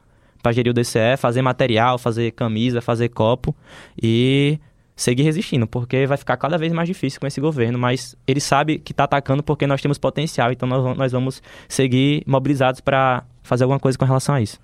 para 0.42 0.52
gerir 0.52 0.70
o 0.70 0.74
DCE, 0.74 1.18
fazer 1.18 1.42
material, 1.42 1.98
fazer 1.98 2.32
camisa, 2.32 2.80
fazer 2.80 3.10
copo 3.10 3.56
e 4.02 4.60
seguir 4.96 5.24
resistindo, 5.24 5.68
porque 5.68 6.08
vai 6.08 6.18
ficar 6.18 6.38
cada 6.38 6.58
vez 6.58 6.72
mais 6.72 6.88
difícil 6.88 7.20
com 7.20 7.28
esse 7.28 7.42
governo, 7.42 7.78
mas 7.78 8.16
ele 8.26 8.40
sabe 8.40 8.80
que 8.80 8.94
está 8.94 9.04
atacando 9.04 9.44
porque 9.44 9.68
nós 9.68 9.82
temos 9.82 9.98
potencial, 9.98 10.52
então 10.52 10.68
nós, 10.68 10.98
nós 10.98 11.12
vamos 11.12 11.42
seguir 11.68 12.24
mobilizados 12.26 12.80
para 12.80 13.24
fazer 13.44 13.64
alguma 13.64 13.80
coisa 13.80 13.98
com 13.98 14.06
relação 14.06 14.36
a 14.36 14.42
isso. 14.42 14.60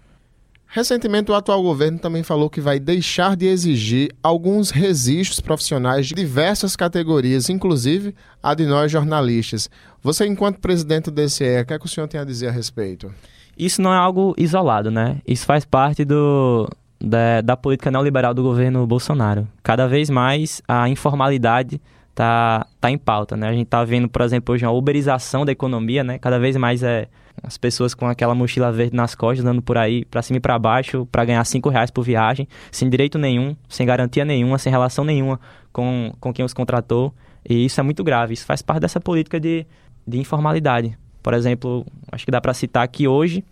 Recentemente, 0.74 1.30
o 1.30 1.36
atual 1.36 1.62
governo 1.62 2.00
também 2.00 2.24
falou 2.24 2.50
que 2.50 2.62
vai 2.62 2.80
deixar 2.80 3.36
de 3.36 3.46
exigir 3.46 4.10
alguns 4.24 4.70
registros 4.72 5.42
profissionais 5.42 6.08
de 6.08 6.16
diversas 6.16 6.78
categorias, 6.78 7.50
inclusive 7.50 8.16
a 8.42 8.54
de 8.54 8.66
nós 8.66 8.90
jornalistas. 8.90 9.70
Você, 10.02 10.26
enquanto 10.26 10.62
presidente 10.62 11.12
do 11.12 11.12
DCE, 11.12 11.62
o 11.62 11.66
que, 11.66 11.74
é 11.74 11.80
que 11.80 11.86
o 11.86 11.90
senhor 11.90 12.08
tem 12.08 12.22
a 12.22 12.24
dizer 12.24 12.48
a 12.48 12.52
respeito? 12.52 13.14
Isso 13.58 13.82
não 13.82 13.94
é 13.94 13.98
algo 13.98 14.34
isolado, 14.38 14.90
né? 14.90 15.18
Isso 15.28 15.46
faz 15.46 15.66
parte 15.66 16.06
do, 16.06 16.70
da, 17.02 17.42
da 17.42 17.58
política 17.58 17.90
neoliberal 17.90 18.34
do 18.34 18.44
governo 18.44 18.86
Bolsonaro. 18.86 19.48
Cada 19.64 19.88
vez 19.88 20.10
mais 20.10 20.62
a 20.68 20.88
informalidade 20.88 21.82
está 22.12 22.66
tá 22.80 22.92
em 22.92 22.98
pauta, 22.98 23.36
né? 23.36 23.50
A 23.50 23.54
gente 23.54 23.64
está 23.64 23.84
vendo, 23.84 24.08
por 24.08 24.22
exemplo, 24.22 24.54
hoje 24.54 24.66
uma 24.66 24.72
uberização 24.72 25.44
da 25.44 25.52
economia, 25.52 26.04
né? 26.04 26.20
Cada 26.20 26.38
vez 26.40 26.56
mais 26.56 26.84
é 26.84 27.08
as 27.42 27.58
pessoas 27.58 27.94
com 27.94 28.08
aquela 28.08 28.36
mochila 28.36 28.72
verde 28.72 28.96
nas 28.96 29.16
costas, 29.16 29.44
andando 29.44 29.62
por 29.62 29.78
aí, 29.78 30.06
para 30.06 30.22
cima 30.22 30.38
e 30.38 30.40
para 30.40 30.60
baixo, 30.60 31.08
para 31.12 31.26
ganhar 31.26 31.44
cinco 31.46 31.70
reais 31.70 31.90
por 31.90 32.04
viagem, 32.04 32.48
sem 32.72 32.90
direito 32.90 33.18
nenhum, 33.18 33.56
sem 33.68 33.86
garantia 33.86 34.26
nenhuma, 34.26 34.58
sem 34.58 34.72
relação 34.72 35.04
nenhuma 35.04 35.40
com, 35.72 36.14
com 36.20 36.34
quem 36.34 36.46
os 36.46 36.54
contratou. 36.54 37.14
E 37.50 37.66
isso 37.66 37.80
é 37.80 37.84
muito 37.84 38.04
grave. 38.04 38.34
Isso 38.34 38.46
faz 38.46 38.62
parte 38.62 38.82
dessa 38.82 39.00
política 39.00 39.40
de, 39.40 39.66
de 40.06 40.20
informalidade. 40.20 40.96
Por 41.24 41.34
exemplo, 41.34 41.86
acho 42.12 42.26
que 42.26 42.32
dá 42.32 42.42
para 42.42 42.54
citar 42.54 42.88
que 42.88 43.08
hoje, 43.08 43.44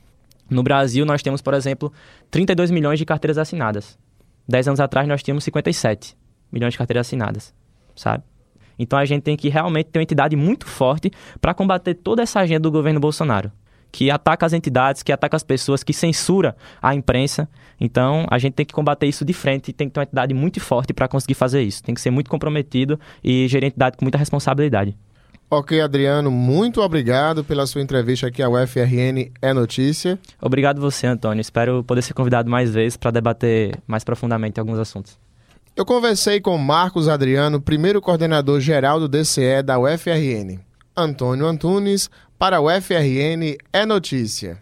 no 0.49 0.63
Brasil, 0.63 1.05
nós 1.05 1.21
temos, 1.21 1.41
por 1.41 1.53
exemplo, 1.53 1.91
32 2.31 2.71
milhões 2.71 2.99
de 2.99 3.05
carteiras 3.05 3.37
assinadas. 3.37 3.97
Dez 4.47 4.67
anos 4.67 4.79
atrás, 4.79 5.07
nós 5.07 5.21
tínhamos 5.21 5.43
57 5.43 6.17
milhões 6.51 6.73
de 6.73 6.77
carteiras 6.77 7.07
assinadas, 7.07 7.53
sabe? 7.95 8.23
Então 8.77 8.97
a 8.97 9.05
gente 9.05 9.23
tem 9.23 9.35
que 9.35 9.49
realmente 9.49 9.87
ter 9.87 9.99
uma 9.99 10.03
entidade 10.03 10.35
muito 10.35 10.65
forte 10.65 11.11
para 11.39 11.53
combater 11.53 11.93
toda 11.93 12.23
essa 12.23 12.39
agenda 12.39 12.61
do 12.61 12.71
governo 12.71 12.99
Bolsonaro 12.99 13.51
que 13.91 14.11
ataca 14.11 14.45
as 14.45 14.53
entidades, 14.53 15.03
que 15.03 15.11
ataca 15.11 15.35
as 15.35 15.43
pessoas, 15.43 15.83
que 15.83 15.93
censura 15.93 16.55
a 16.81 16.93
imprensa. 16.93 17.49
Então, 17.79 18.25
a 18.29 18.37
gente 18.37 18.53
tem 18.53 18.65
que 18.65 18.73
combater 18.73 19.07
isso 19.07 19.25
de 19.25 19.33
frente 19.33 19.69
e 19.69 19.73
tem 19.73 19.87
que 19.87 19.93
ter 19.93 19.99
uma 19.99 20.03
entidade 20.03 20.33
muito 20.33 20.59
forte 20.59 20.93
para 20.93 21.07
conseguir 21.07 21.33
fazer 21.33 21.61
isso. 21.61 21.83
Tem 21.83 21.95
que 21.95 22.01
ser 22.01 22.11
muito 22.11 22.29
comprometido 22.29 22.99
e 23.23 23.47
gerir 23.47 23.65
a 23.65 23.69
entidade 23.69 23.97
com 23.97 24.05
muita 24.05 24.17
responsabilidade. 24.17 24.95
Ok, 25.51 25.81
Adriano, 25.81 26.29
muito 26.29 26.79
obrigado 26.79 27.43
pela 27.43 27.65
sua 27.65 27.81
entrevista 27.81 28.27
aqui 28.27 28.43
ao 28.43 28.53
UFRN 28.53 29.31
É 29.41 29.51
Notícia. 29.51 30.19
Obrigado 30.39 30.79
você, 30.79 31.07
Antônio. 31.07 31.41
Espero 31.41 31.83
poder 31.83 32.03
ser 32.03 32.13
convidado 32.13 32.47
mais 32.47 32.71
vezes 32.71 32.95
para 32.95 33.09
debater 33.09 33.75
mais 33.87 34.03
profundamente 34.03 34.59
alguns 34.59 34.77
assuntos. 34.77 35.17
Eu 35.75 35.85
conversei 35.85 36.39
com 36.39 36.55
Marcos 36.55 37.07
Adriano, 37.07 37.59
primeiro 37.59 37.99
coordenador 37.99 38.59
geral 38.59 38.99
do 38.99 39.07
DCE 39.07 39.63
da 39.63 39.79
UFRN. 39.79 40.59
Antônio 40.95 41.47
Antunes, 41.47 42.11
para 42.37 42.61
o 42.61 42.69
FRN 42.69 43.57
é 43.73 43.85
notícia. 43.87 44.61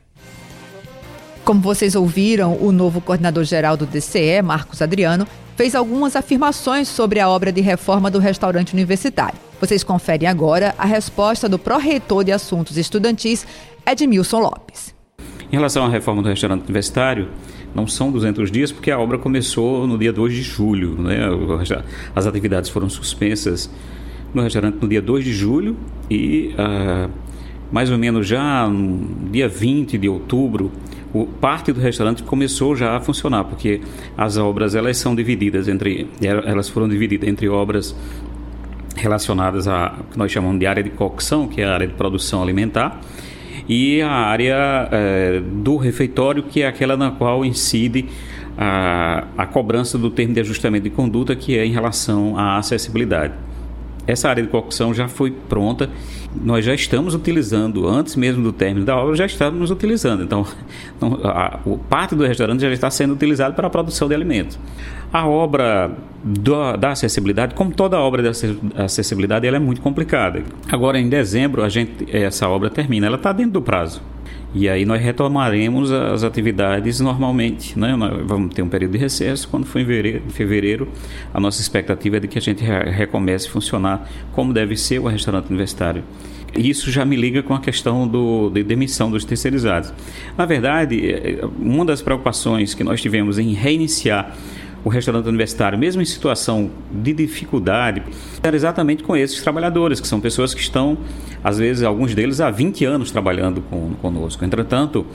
Como 1.44 1.60
vocês 1.62 1.96
ouviram, 1.96 2.58
o 2.62 2.72
novo 2.72 3.02
coordenador-geral 3.02 3.76
do 3.76 3.86
DCE, 3.86 4.42
Marcos 4.42 4.82
Adriano, 4.82 5.28
fez 5.58 5.74
algumas 5.74 6.16
afirmações 6.16 6.88
sobre 6.88 7.20
a 7.20 7.28
obra 7.28 7.52
de 7.52 7.62
reforma 7.62 8.12
do 8.12 8.20
restaurante 8.20 8.74
universitário. 8.74 9.40
Vocês 9.60 9.84
conferem 9.84 10.28
agora 10.28 10.76
a 10.78 10.86
resposta 10.86 11.50
do 11.50 11.58
pró-reitor 11.58 12.24
de 12.24 12.32
assuntos 12.32 12.78
estudantis, 12.78 13.46
Edmilson 13.84 14.40
Lopes. 14.40 14.96
Em 15.52 15.56
relação 15.56 15.84
à 15.84 15.90
reforma 15.90 16.22
do 16.22 16.30
restaurante 16.30 16.62
universitário, 16.62 17.30
não 17.74 17.88
são 17.88 18.12
200 18.12 18.52
dias, 18.52 18.72
porque 18.72 18.92
a 18.92 19.00
obra 19.00 19.18
começou 19.18 19.88
no 19.88 19.98
dia 19.98 20.14
2 20.14 20.32
de 20.32 20.44
julho. 20.44 20.92
Né? 21.02 21.18
As 22.16 22.28
atividades 22.28 22.70
foram 22.70 22.88
suspensas 22.88 23.68
no 24.36 24.44
restaurante 24.44 24.78
no 24.80 24.88
dia 24.88 25.02
2 25.02 25.26
de 25.26 25.34
julho 25.34 25.76
e 26.08 26.54
uh, 26.54 27.10
mais 27.72 27.90
ou 27.90 27.98
menos 27.98 28.28
já 28.28 28.68
no 28.70 29.32
dia 29.32 29.50
20 29.50 29.98
de 29.98 30.08
outubro, 30.08 30.72
o 31.22 31.26
parte 31.26 31.72
do 31.72 31.80
restaurante 31.80 32.24
começou 32.24 32.76
já 32.76 32.96
a 32.96 33.00
funcionar, 33.00 33.44
porque 33.46 33.82
as 34.18 34.38
obras 34.38 34.76
elas 34.76 34.98
são 34.98 35.16
divididas 35.16 35.68
entre 35.68 36.08
elas 36.22 36.70
foram 36.70 36.88
divididas 36.88 37.28
entre 37.28 37.48
obras 37.48 37.96
relacionadas 38.96 39.68
a 39.68 39.96
que 40.12 40.18
nós 40.18 40.32
chamamos 40.32 40.60
de 40.60 40.66
área 40.66 40.84
de 40.84 40.90
cocção, 40.90 41.48
que 41.48 41.62
é 41.62 41.66
a 41.66 41.74
área 41.74 41.88
de 41.88 41.94
produção 41.94 42.42
alimentar, 42.42 43.00
e 43.70 44.02
a 44.02 44.10
área 44.10 44.90
é, 44.92 45.40
do 45.40 45.78
refeitório, 45.78 46.44
que 46.44 46.62
é 46.62 46.68
aquela 46.68 46.98
na 46.98 47.12
qual 47.12 47.46
incide 47.46 48.06
a, 48.58 49.26
a 49.38 49.46
cobrança 49.46 49.98
do 49.98 50.10
termo 50.10 50.34
de 50.34 50.40
ajustamento 50.40 50.86
de 50.86 50.90
conduta, 50.90 51.36
que 51.36 51.58
é 51.58 51.66
em 51.66 51.72
relação 51.72 52.38
à 52.38 52.58
acessibilidade. 52.58 53.34
Essa 54.08 54.30
área 54.30 54.42
de 54.42 54.50
cocção 54.50 54.94
já 54.94 55.08
foi 55.08 55.32
pronta, 55.32 55.90
nós 56.36 56.64
já 56.66 56.74
estamos 56.74 57.16
utilizando, 57.16 57.88
antes 57.88 58.16
mesmo 58.16 58.44
do 58.44 58.54
término 58.54 58.86
da 58.86 58.96
obra, 58.96 59.16
já 59.16 59.26
estamos 59.26 59.72
utilizando. 59.72 60.24
Então, 60.24 60.46
a, 61.24 61.56
a 61.56 61.60
parte 61.90 62.16
do 62.16 62.26
restaurante 62.26 62.62
já 62.62 62.72
está 62.72 62.90
sendo 62.90 63.14
utilizado 63.14 63.56
para 63.56 63.68
a 63.68 63.70
produção 63.70 64.08
de 64.08 64.16
alimentos. 64.16 64.60
A 65.12 65.28
obra 65.28 65.92
do, 66.24 66.76
da 66.78 66.92
acessibilidade, 66.92 67.56
como 67.56 67.72
toda 67.72 67.98
obra 67.98 68.22
de 68.22 68.30
acessibilidade, 68.76 69.48
ela 69.48 69.58
é 69.58 69.60
muito 69.60 69.82
complicada. 69.82 70.44
Agora, 70.70 71.00
em 71.00 71.08
dezembro, 71.08 71.64
a 71.64 71.70
gente, 71.70 72.06
essa 72.16 72.48
obra 72.50 72.70
termina, 72.70 73.08
ela 73.08 73.16
está 73.18 73.32
dentro 73.32 73.54
do 73.54 73.62
prazo. 73.62 74.02
E 74.54 74.70
aí 74.70 74.86
nós 74.86 75.02
retomaremos 75.02 75.92
as 75.92 76.24
atividades 76.24 77.00
normalmente. 77.00 77.78
Né? 77.78 77.96
Nós 77.96 78.26
vamos 78.26 78.54
ter 78.54 78.62
um 78.62 78.70
período 78.70 78.94
de 78.94 78.98
recesso. 78.98 79.48
Quando 79.48 79.66
for 79.66 79.80
em 79.80 80.20
fevereiro, 80.30 80.88
a 81.34 81.40
nossa 81.40 81.62
expectativa 81.62 82.18
é 82.18 82.20
de 82.20 82.28
que 82.28 82.38
a 82.38 82.42
gente 82.42 82.64
recomece 82.64 83.48
a 83.48 83.52
funcionar 83.52 84.10
como 84.34 84.54
deve 84.54 84.76
ser 84.76 85.00
o 85.00 85.08
restaurante 85.08 85.48
universitário. 85.48 86.04
Isso 86.56 86.90
já 86.90 87.06
me 87.06 87.16
liga 87.16 87.44
com 87.44 87.54
a 87.54 87.60
questão 87.60 88.08
do, 88.08 88.50
de 88.50 88.64
demissão 88.64 89.12
dos 89.12 89.24
terceirizados. 89.24 89.94
Na 90.38 90.46
verdade, 90.46 91.12
é, 91.12 91.40
uma 91.60 91.86
das 91.86 92.02
preocupações 92.02 92.74
que 92.74 92.84
nós 92.84 93.02
tivemos 93.02 93.38
em 93.38 93.54
reiniciar 93.54 94.36
o 94.88 94.90
restaurante 94.90 95.28
universitário, 95.28 95.78
mesmo 95.78 96.02
em 96.02 96.06
situação 96.06 96.72
de 96.90 97.12
dificuldade, 97.12 98.02
era 98.42 98.56
exatamente 98.56 99.04
com 99.04 99.18
esses 99.18 99.42
trabalhadores, 99.42 100.00
que 100.00 100.08
são 100.08 100.22
pessoas 100.22 100.54
que 100.54 100.62
estão, 100.62 100.98
às 101.44 101.58
vezes, 101.58 101.84
alguns 101.84 102.16
deles 102.16 102.40
há 102.40 102.50
20 102.50 102.86
anos 102.86 103.12
trabalhando 103.12 103.62
com, 103.70 103.96
conosco. 103.96 104.46
Entretanto, 104.46 105.06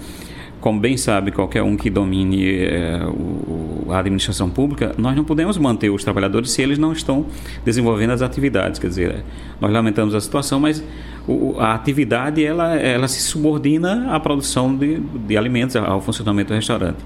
como 0.60 0.78
bem 0.78 0.98
sabe 0.98 1.30
qualquer 1.30 1.62
um 1.62 1.74
que 1.74 1.88
domine 1.88 2.66
é, 2.66 3.02
o, 3.06 3.86
a 3.88 3.98
administração 3.98 4.50
pública, 4.50 4.94
nós 4.98 5.16
não 5.16 5.24
podemos 5.24 5.56
manter 5.56 5.88
os 5.88 6.04
trabalhadores 6.04 6.50
se 6.50 6.60
eles 6.60 6.78
não 6.78 6.92
estão 6.92 7.24
desenvolvendo 7.64 8.10
as 8.10 8.20
atividades. 8.20 8.78
Quer 8.78 8.88
dizer, 8.88 9.24
nós 9.58 9.72
lamentamos 9.72 10.14
a 10.14 10.20
situação, 10.20 10.60
mas 10.60 10.84
o, 11.26 11.58
a 11.58 11.72
atividade 11.72 12.44
ela, 12.44 12.76
ela 12.76 13.08
se 13.08 13.22
subordina 13.22 14.14
à 14.14 14.20
produção 14.20 14.76
de, 14.76 15.00
de 15.00 15.34
alimentos, 15.34 15.76
ao 15.76 16.02
funcionamento 16.02 16.48
do 16.48 16.56
restaurante 16.56 16.98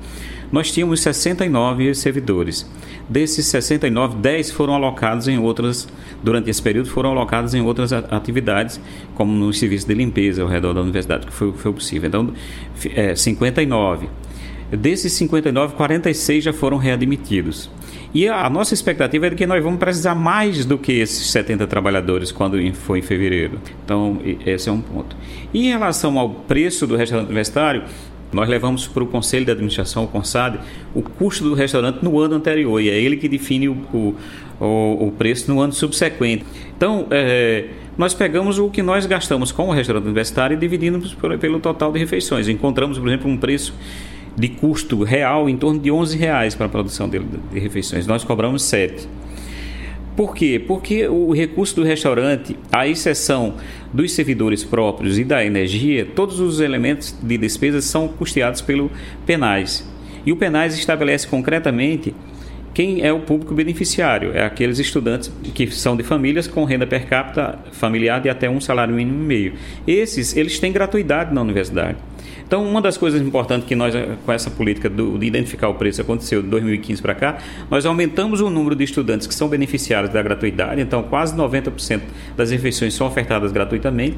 nós 0.51 0.71
tínhamos 0.71 1.01
69 1.01 1.95
servidores. 1.95 2.69
Desses 3.09 3.47
69, 3.47 4.17
10 4.17 4.51
foram 4.51 4.75
alocados 4.75 5.29
em 5.29 5.39
outras, 5.39 5.89
durante 6.23 6.51
esse 6.51 6.63
período, 6.63 6.89
foram 6.89 7.11
alocados 7.11 7.55
em 7.55 7.61
outras 7.61 7.93
atividades, 7.93 8.81
como 9.15 9.33
no 9.33 9.53
serviço 9.53 9.87
de 9.87 9.95
limpeza 9.95 10.43
ao 10.43 10.49
redor 10.49 10.73
da 10.73 10.81
universidade, 10.81 11.27
que 11.27 11.33
foi, 11.33 11.53
foi 11.53 11.73
possível. 11.73 12.09
Então, 12.09 12.33
é, 12.95 13.15
59. 13.15 14.09
Desses 14.71 15.13
59, 15.13 15.75
46 15.75 16.45
já 16.45 16.53
foram 16.53 16.77
readmitidos. 16.77 17.71
E 18.13 18.27
a 18.29 18.49
nossa 18.51 18.75
expectativa 18.75 19.27
é 19.27 19.31
de 19.31 19.37
que 19.37 19.47
nós 19.47 19.63
vamos 19.63 19.79
precisar 19.79 20.15
mais 20.15 20.65
do 20.65 20.77
que 20.77 20.93
esses 20.93 21.31
70 21.31 21.67
trabalhadores 21.67 22.33
quando 22.33 22.57
foi 22.75 22.99
em 22.99 23.03
fevereiro. 23.03 23.61
Então, 23.85 24.19
esse 24.45 24.69
é 24.69 24.73
um 24.73 24.81
ponto. 24.81 25.17
E 25.53 25.67
em 25.67 25.71
relação 25.71 26.19
ao 26.19 26.31
preço 26.31 26.87
do 26.87 26.97
restaurante 26.97 27.27
universitário, 27.27 27.85
nós 28.33 28.49
levamos 28.49 28.87
para 28.87 29.03
o 29.03 29.07
Conselho 29.07 29.45
de 29.45 29.51
Administração, 29.51 30.05
o 30.05 30.09
CONSAD, 30.09 30.59
o 30.95 31.03
custo 31.03 31.45
do 31.45 31.55
restaurante 31.55 32.03
no 32.03 32.19
ano 32.19 32.35
anterior 32.35 32.81
e 32.81 32.91
é 32.91 32.99
ele 32.99 33.17
que 33.17 33.29
define 33.29 33.69
o, 33.69 33.77
o, 34.61 35.07
o 35.07 35.13
preço 35.17 35.53
no 35.53 35.61
ano 35.61 35.73
subsequente. 35.73 36.45
Então, 36.77 37.07
é, 37.11 37.67
nós 37.97 38.13
pegamos 38.15 38.59
o 38.59 38.69
que 38.69 38.83
nós 38.83 39.07
gastamos 39.07 39.53
com 39.53 39.69
o 39.69 39.73
restaurante 39.73 40.05
universitário 40.05 40.55
e 40.55 40.59
dividimos 40.59 41.15
por, 41.15 41.37
pelo 41.39 41.61
total 41.61 41.93
de 41.93 41.99
refeições. 41.99 42.49
Encontramos, 42.49 42.99
por 42.99 43.09
exemplo, 43.09 43.31
um 43.31 43.37
preço 43.37 43.73
de 44.37 44.49
custo 44.49 45.03
real 45.03 45.49
em 45.49 45.57
torno 45.57 45.81
de 45.81 45.91
11 45.91 46.19
reais 46.19 46.55
para 46.55 46.67
a 46.67 46.69
produção 46.69 47.09
de, 47.09 47.19
de 47.19 47.59
refeições. 47.59 48.07
Nós 48.07 48.23
cobramos 48.23 48.63
7. 48.63 49.09
Por 50.17 50.35
quê? 50.35 50.59
Porque 50.59 51.07
o 51.07 51.31
recurso 51.33 51.77
do 51.77 51.83
restaurante, 51.85 52.57
à 52.73 52.89
exceção 52.89 53.57
dos 53.93 54.13
servidores 54.13 54.65
próprios 54.65 55.19
e 55.19 55.25
da 55.25 55.45
energia, 55.45 56.07
todos 56.07 56.41
os 56.41 56.59
elementos 56.59 57.15
de 57.23 57.37
despesa 57.37 57.83
são 57.83 58.09
custeados 58.09 58.63
pelo 58.63 58.91
PENAS. 59.27 59.87
E 60.25 60.33
o 60.33 60.37
PENAS 60.37 60.75
estabelece 60.77 61.27
concretamente 61.27 62.15
quem 62.73 63.03
é 63.03 63.13
o 63.13 63.21
público 63.21 63.55
beneficiário. 63.55 64.33
É 64.35 64.43
aqueles 64.43 64.79
estudantes 64.79 65.31
que 65.55 65.71
são 65.71 65.95
de 65.95 66.03
famílias 66.03 66.49
com 66.49 66.65
renda 66.65 66.87
per 66.87 67.07
capita 67.07 67.59
familiar 67.73 68.21
de 68.21 68.31
até 68.31 68.49
um 68.49 68.61
salário 68.61 68.95
mínimo 68.95 69.23
e 69.23 69.27
meio. 69.27 69.53
Esses, 69.87 70.35
eles 70.35 70.59
têm 70.59 70.73
gratuidade 70.73 71.35
na 71.35 71.43
universidade. 71.43 71.99
Então, 72.47 72.65
uma 72.65 72.81
das 72.81 72.97
coisas 72.97 73.21
importantes 73.21 73.67
que 73.67 73.75
nós, 73.75 73.93
com 74.25 74.33
essa 74.33 74.49
política 74.49 74.89
do, 74.89 75.19
de 75.19 75.27
identificar 75.27 75.69
o 75.69 75.75
preço, 75.75 76.01
aconteceu 76.01 76.41
de 76.41 76.49
2015 76.49 77.03
para 77.03 77.15
cá, 77.15 77.39
nós 77.69 77.85
aumentamos 77.85 78.41
o 78.41 78.49
número 78.49 78.77
de 78.77 78.85
estudantes 78.85 79.27
que 79.27 79.35
são 79.35 79.49
beneficiários 79.49 80.13
da 80.13 80.23
gratuidade, 80.23 80.81
então 80.81 81.03
quase 81.03 81.37
90% 81.37 82.03
das 82.37 82.53
refeições 82.53 82.95
são 82.95 83.07
ofertadas 83.07 83.51
gratuitamente. 83.51 84.17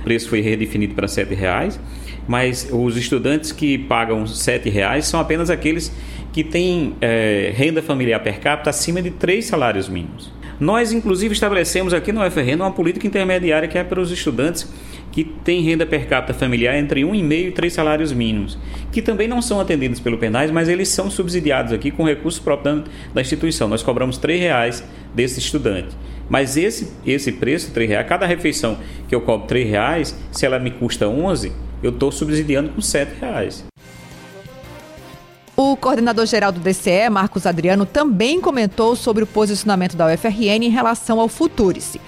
O 0.00 0.04
preço 0.04 0.28
foi 0.28 0.42
redefinido 0.42 0.94
para 0.94 1.06
R$ 1.06 1.34
reais, 1.34 1.80
mas 2.28 2.68
os 2.70 2.98
estudantes 2.98 3.50
que 3.50 3.78
pagam 3.78 4.24
R$ 4.24 4.70
reais 4.70 5.06
são 5.06 5.18
apenas 5.18 5.48
aqueles 5.48 5.90
que 6.34 6.44
têm 6.44 6.94
é, 7.00 7.50
renda 7.54 7.82
familiar 7.82 8.20
per 8.20 8.40
capita 8.40 8.70
acima 8.70 9.00
de 9.00 9.10
três 9.10 9.46
salários 9.46 9.88
mínimos. 9.88 10.30
Nós, 10.60 10.92
inclusive, 10.92 11.32
estabelecemos 11.32 11.94
aqui 11.94 12.12
no 12.12 12.22
UFRN 12.22 12.56
uma 12.56 12.70
política 12.70 13.06
intermediária 13.06 13.66
que 13.66 13.78
é 13.78 13.82
para 13.82 13.98
os 13.98 14.10
estudantes 14.10 14.70
que 15.12 15.24
têm 15.24 15.62
renda 15.62 15.84
per 15.84 16.06
capita 16.06 16.32
familiar 16.32 16.76
entre 16.76 17.02
1,5 17.02 17.48
e 17.48 17.50
3 17.50 17.72
salários 17.72 18.12
mínimos, 18.12 18.58
que 18.92 19.02
também 19.02 19.26
não 19.26 19.42
são 19.42 19.60
atendidos 19.60 20.00
pelo 20.00 20.18
penais, 20.18 20.50
mas 20.50 20.68
eles 20.68 20.88
são 20.88 21.10
subsidiados 21.10 21.72
aqui 21.72 21.90
com 21.90 22.04
recursos 22.04 22.40
próprios 22.40 22.84
da 23.12 23.20
instituição. 23.20 23.68
Nós 23.68 23.82
cobramos 23.82 24.18
R$ 24.18 24.36
reais 24.36 24.84
desse 25.14 25.40
estudante. 25.40 25.96
Mas 26.28 26.56
esse, 26.56 26.92
esse 27.04 27.32
preço, 27.32 27.72
R$ 27.74 27.86
reais, 27.86 28.06
cada 28.06 28.26
refeição 28.26 28.78
que 29.08 29.14
eu 29.14 29.20
cobro 29.20 29.52
R$ 29.52 29.64
reais, 29.64 30.16
se 30.30 30.46
ela 30.46 30.58
me 30.58 30.70
custa 30.70 31.08
11, 31.08 31.52
eu 31.82 31.90
estou 31.90 32.12
subsidiando 32.12 32.70
com 32.70 32.80
R$ 32.80 33.08
reais. 33.20 33.64
O 35.62 35.76
coordenador-geral 35.76 36.52
do 36.52 36.58
DCE, 36.58 37.10
Marcos 37.10 37.44
Adriano, 37.44 37.84
também 37.84 38.40
comentou 38.40 38.96
sobre 38.96 39.24
o 39.24 39.26
posicionamento 39.26 39.94
da 39.94 40.06
UFRN 40.06 40.64
em 40.64 40.70
relação 40.70 41.20
ao 41.20 41.28
Futurice. 41.28 42.00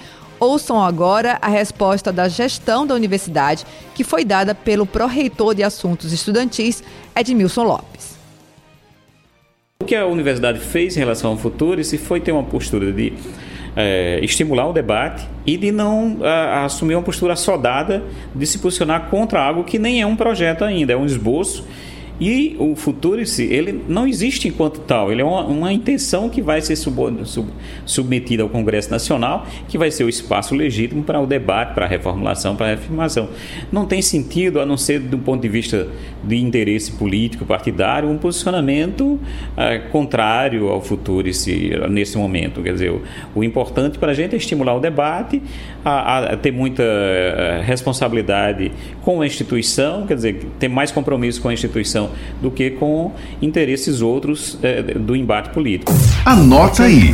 Ouçam 0.43 0.83
agora 0.83 1.37
a 1.41 1.47
resposta 1.47 2.11
da 2.11 2.27
gestão 2.27 2.85
da 2.85 2.93
universidade, 2.93 3.65
que 3.95 4.03
foi 4.03 4.25
dada 4.25 4.53
pelo 4.53 4.85
pró-reitor 4.85 5.55
de 5.55 5.63
assuntos 5.63 6.11
estudantis, 6.11 6.83
Edmilson 7.15 7.63
Lopes. 7.63 8.17
O 9.81 9.85
que 9.85 9.95
a 9.95 10.05
universidade 10.05 10.59
fez 10.59 10.97
em 10.97 10.99
relação 10.99 11.31
ao 11.31 11.37
Futurice 11.37 11.97
foi 11.97 12.19
ter 12.19 12.33
uma 12.33 12.43
postura 12.43 12.91
de 12.91 13.13
é, 13.73 14.19
estimular 14.21 14.67
o 14.67 14.73
debate 14.73 15.25
e 15.45 15.55
de 15.55 15.71
não 15.71 16.17
a, 16.21 16.65
assumir 16.65 16.95
uma 16.95 17.03
postura 17.03 17.37
soldada 17.37 18.03
de 18.35 18.45
se 18.45 18.59
posicionar 18.59 19.09
contra 19.09 19.41
algo 19.41 19.63
que 19.63 19.79
nem 19.79 20.01
é 20.01 20.05
um 20.05 20.17
projeto 20.17 20.65
ainda, 20.65 20.91
é 20.91 20.97
um 20.97 21.05
esboço 21.05 21.65
e 22.23 22.55
o 22.57 22.73
Futurice, 22.73 23.43
ele 23.43 23.83
não 23.85 24.07
existe 24.07 24.47
enquanto 24.47 24.79
tal, 24.79 25.11
ele 25.11 25.21
é 25.21 25.25
uma, 25.25 25.43
uma 25.43 25.73
intenção 25.73 26.29
que 26.29 26.41
vai 26.41 26.61
ser 26.61 26.77
sub, 26.77 27.25
sub, 27.25 27.49
submetida 27.85 28.43
ao 28.43 28.49
Congresso 28.49 28.89
Nacional, 28.89 29.45
que 29.67 29.77
vai 29.77 29.91
ser 29.91 30.05
o 30.05 30.09
espaço 30.09 30.55
legítimo 30.55 31.03
para 31.03 31.19
o 31.19 31.27
debate, 31.27 31.73
para 31.73 31.85
a 31.85 31.87
reformulação, 31.89 32.55
para 32.55 32.67
a 32.67 32.69
reafirmação. 32.69 33.27
Não 33.69 33.85
tem 33.85 34.01
sentido, 34.01 34.61
a 34.61 34.65
não 34.65 34.77
ser 34.77 35.01
do 35.01 35.17
ponto 35.17 35.41
de 35.41 35.49
vista 35.49 35.89
de 36.23 36.37
interesse 36.37 36.93
político, 36.93 37.45
partidário, 37.45 38.07
um 38.07 38.17
posicionamento 38.17 39.19
é, 39.57 39.79
contrário 39.79 40.69
ao 40.69 40.81
Futurice 40.81 41.71
nesse 41.89 42.17
momento. 42.17 42.61
Quer 42.61 42.71
dizer, 42.71 42.91
o, 42.91 43.01
o 43.35 43.43
importante 43.43 43.99
para 43.99 44.11
a 44.11 44.13
gente 44.13 44.33
é 44.33 44.37
estimular 44.37 44.75
o 44.75 44.79
debate, 44.79 45.41
a, 45.83 46.33
a 46.33 46.37
ter 46.37 46.51
muita 46.51 46.83
eh, 46.83 47.61
responsabilidade 47.65 48.71
com 49.01 49.21
a 49.21 49.25
instituição, 49.25 50.05
quer 50.07 50.15
dizer, 50.15 50.45
ter 50.59 50.67
mais 50.67 50.91
compromisso 50.91 51.41
com 51.41 51.49
a 51.49 51.53
instituição 51.53 52.09
do 52.41 52.49
que 52.49 52.71
com 52.71 53.11
interesses 53.41 54.01
outros 54.01 54.57
é, 54.63 54.81
do 54.81 55.15
embate 55.15 55.49
político. 55.49 55.91
Anota 56.25 56.83
aí. 56.83 57.13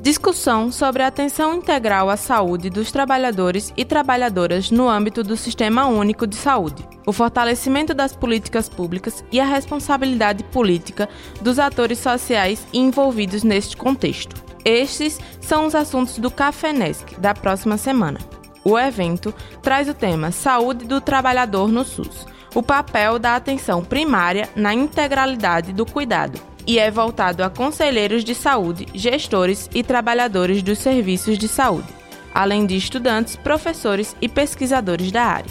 Discussão 0.00 0.72
sobre 0.72 1.02
a 1.02 1.08
atenção 1.08 1.54
integral 1.54 2.08
à 2.08 2.16
saúde 2.16 2.70
dos 2.70 2.90
trabalhadores 2.90 3.74
e 3.76 3.84
trabalhadoras 3.84 4.70
no 4.70 4.88
âmbito 4.88 5.22
do 5.22 5.36
Sistema 5.36 5.86
Único 5.86 6.26
de 6.26 6.34
Saúde, 6.34 6.82
o 7.06 7.12
fortalecimento 7.12 7.92
das 7.92 8.16
políticas 8.16 8.70
públicas 8.70 9.22
e 9.30 9.38
a 9.38 9.44
responsabilidade 9.44 10.44
política 10.44 11.08
dos 11.42 11.58
atores 11.58 11.98
sociais 11.98 12.66
envolvidos 12.72 13.42
neste 13.42 13.76
contexto. 13.76 14.47
Estes 14.68 15.18
são 15.40 15.66
os 15.66 15.74
assuntos 15.74 16.18
do 16.18 16.30
Cafenesc 16.30 17.18
da 17.18 17.32
próxima 17.32 17.78
semana. 17.78 18.20
O 18.62 18.78
evento 18.78 19.34
traz 19.62 19.88
o 19.88 19.94
tema 19.94 20.30
Saúde 20.30 20.84
do 20.84 21.00
Trabalhador 21.00 21.68
no 21.68 21.84
SUS 21.84 22.26
o 22.54 22.62
papel 22.62 23.18
da 23.18 23.36
atenção 23.36 23.84
primária 23.84 24.48
na 24.56 24.72
integralidade 24.72 25.72
do 25.72 25.84
cuidado 25.84 26.40
e 26.66 26.78
é 26.78 26.90
voltado 26.90 27.42
a 27.42 27.50
conselheiros 27.50 28.24
de 28.24 28.34
saúde, 28.34 28.86
gestores 28.94 29.70
e 29.74 29.82
trabalhadores 29.82 30.62
dos 30.62 30.78
serviços 30.78 31.38
de 31.38 31.48
saúde, 31.48 31.88
além 32.34 32.66
de 32.66 32.76
estudantes, 32.76 33.36
professores 33.36 34.14
e 34.20 34.28
pesquisadores 34.28 35.10
da 35.10 35.22
área. 35.22 35.50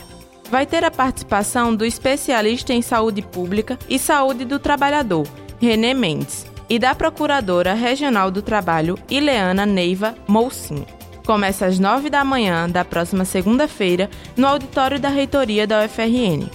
Vai 0.49 0.65
ter 0.65 0.83
a 0.83 0.91
participação 0.91 1.75
do 1.75 1.85
especialista 1.85 2.71
em 2.71 2.81
saúde 2.81 3.21
pública 3.21 3.79
e 3.89 3.97
saúde 3.97 4.45
do 4.45 4.59
trabalhador, 4.59 5.27
René 5.59 5.93
Mendes, 5.93 6.45
e 6.69 6.77
da 6.77 6.93
Procuradora 6.93 7.73
Regional 7.73 8.29
do 8.31 8.41
Trabalho, 8.41 8.97
Ileana 9.09 9.65
Neiva 9.65 10.15
Moucinho. 10.27 10.85
Começa 11.25 11.65
às 11.65 11.77
9 11.77 12.09
da 12.09 12.23
manhã 12.23 12.69
da 12.69 12.85
próxima 12.85 13.25
segunda-feira 13.25 14.09
no 14.35 14.47
auditório 14.47 14.99
da 14.99 15.09
reitoria 15.09 15.67
da 15.67 15.83
UFRN. 15.83 16.49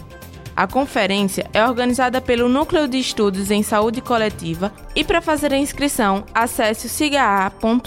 A 0.55 0.67
conferência 0.67 1.47
é 1.53 1.65
organizada 1.65 2.21
pelo 2.21 2.49
Núcleo 2.49 2.87
de 2.87 2.99
Estudos 2.99 3.51
em 3.51 3.63
Saúde 3.63 4.01
Coletiva 4.01 4.73
e 4.95 5.03
para 5.03 5.23
fazer 5.23 5.53
a 5.53 5.59
inscrição, 5.59 6.25
acesse 6.35 6.87
o 6.87 6.91
sigaa.frn.br 6.91 7.83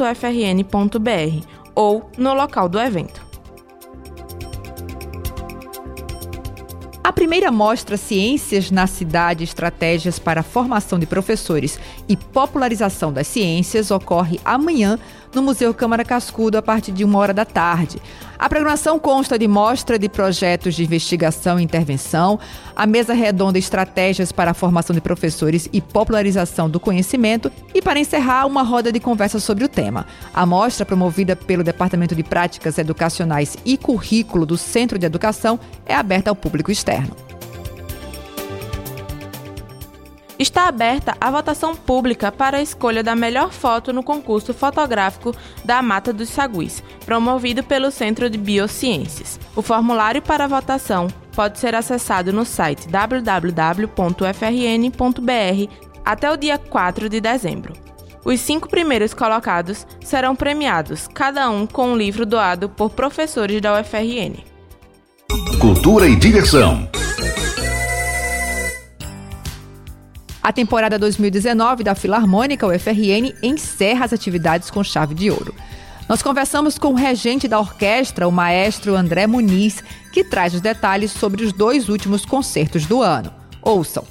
ou 1.75 2.09
no 2.17 2.33
local 2.33 2.69
do 2.69 2.79
evento. 2.79 3.24
A 7.05 7.13
primeira 7.13 7.51
mostra 7.51 7.97
Ciências 7.97 8.71
na 8.71 8.87
Cidade 8.87 9.43
Estratégias 9.43 10.17
para 10.17 10.39
a 10.39 10.43
Formação 10.43 10.97
de 10.97 11.05
Professores 11.05 11.79
e 12.09 12.17
Popularização 12.17 13.13
das 13.13 13.27
Ciências 13.27 13.91
ocorre 13.91 14.39
amanhã 14.43 14.97
no 15.35 15.41
Museu 15.41 15.73
Câmara 15.73 16.03
Cascudo 16.03 16.57
a 16.57 16.61
partir 16.61 16.91
de 16.91 17.03
uma 17.03 17.19
hora 17.19 17.33
da 17.33 17.45
tarde. 17.45 18.01
A 18.39 18.49
programação 18.49 18.97
consta 18.97 19.37
de 19.37 19.47
mostra 19.47 19.99
de 19.99 20.09
projetos 20.09 20.75
de 20.75 20.83
investigação 20.83 21.59
e 21.59 21.63
intervenção, 21.63 22.39
a 22.75 22.85
mesa 22.85 23.13
redonda 23.13 23.59
Estratégias 23.59 24.31
para 24.31 24.51
a 24.51 24.53
Formação 24.53 24.93
de 24.93 25.01
Professores 25.01 25.69
e 25.71 25.81
Popularização 25.81 26.69
do 26.69 26.79
Conhecimento 26.79 27.51
e, 27.73 27.81
para 27.81 27.99
encerrar, 27.99 28.45
uma 28.45 28.63
roda 28.63 28.91
de 28.91 28.99
conversa 28.99 29.39
sobre 29.39 29.63
o 29.63 29.69
tema. 29.69 30.05
A 30.33 30.45
mostra, 30.45 30.85
promovida 30.85 31.35
pelo 31.35 31.63
Departamento 31.63 32.15
de 32.15 32.23
Práticas 32.23 32.77
Educacionais 32.77 33.55
e 33.65 33.77
Currículo 33.77 34.45
do 34.45 34.57
Centro 34.57 34.97
de 34.97 35.05
Educação, 35.05 35.59
é 35.85 35.95
aberta 35.95 36.29
ao 36.29 36.35
público 36.35 36.71
externo. 36.71 37.24
Está 40.37 40.67
aberta 40.67 41.15
a 41.19 41.31
votação 41.31 41.75
pública 41.75 42.31
para 42.31 42.57
a 42.57 42.61
escolha 42.61 43.03
da 43.03 43.15
melhor 43.15 43.51
foto 43.51 43.93
no 43.93 44.03
concurso 44.03 44.53
fotográfico 44.53 45.35
da 45.63 45.81
Mata 45.81 46.11
dos 46.11 46.29
Saguis, 46.29 46.83
promovido 47.05 47.63
pelo 47.63 47.91
Centro 47.91 48.29
de 48.29 48.37
Biociências. 48.37 49.39
O 49.55 49.61
formulário 49.61 50.21
para 50.21 50.47
votação 50.47 51.07
pode 51.33 51.59
ser 51.59 51.75
acessado 51.75 52.31
no 52.31 52.45
site 52.45 52.87
www.frn.br 52.87 53.95
até 56.03 56.31
o 56.31 56.37
dia 56.37 56.57
4 56.57 57.09
de 57.09 57.19
dezembro. 57.19 57.73
Os 58.23 58.39
cinco 58.39 58.67
primeiros 58.67 59.13
colocados 59.13 59.85
serão 60.03 60.35
premiados, 60.35 61.07
cada 61.07 61.49
um 61.49 61.67
com 61.67 61.89
um 61.89 61.97
livro 61.97 62.25
doado 62.25 62.67
por 62.67 62.89
professores 62.89 63.61
da 63.61 63.79
UFRN. 63.79 64.43
Cultura 65.59 66.07
e 66.07 66.15
diversão. 66.15 66.89
A 70.45 70.53
temporada 70.53 70.99
2019 70.99 71.83
da 71.83 71.95
Filarmônica 71.95 72.67
UFRN 72.67 73.33
encerra 73.41 74.05
as 74.05 74.13
atividades 74.13 74.69
com 74.69 74.83
chave 74.83 75.15
de 75.15 75.31
ouro. 75.31 75.55
Nós 76.07 76.21
conversamos 76.21 76.77
com 76.77 76.89
o 76.89 76.93
regente 76.93 77.47
da 77.47 77.59
orquestra, 77.59 78.27
o 78.27 78.31
maestro 78.31 78.95
André 78.95 79.25
Muniz, 79.25 79.83
que 80.13 80.23
traz 80.23 80.53
os 80.53 80.61
detalhes 80.61 81.09
sobre 81.09 81.43
os 81.43 81.51
dois 81.51 81.89
últimos 81.89 82.27
concertos 82.27 82.85
do 82.85 83.01
ano. 83.01 83.31
Ouçam. 83.59 84.03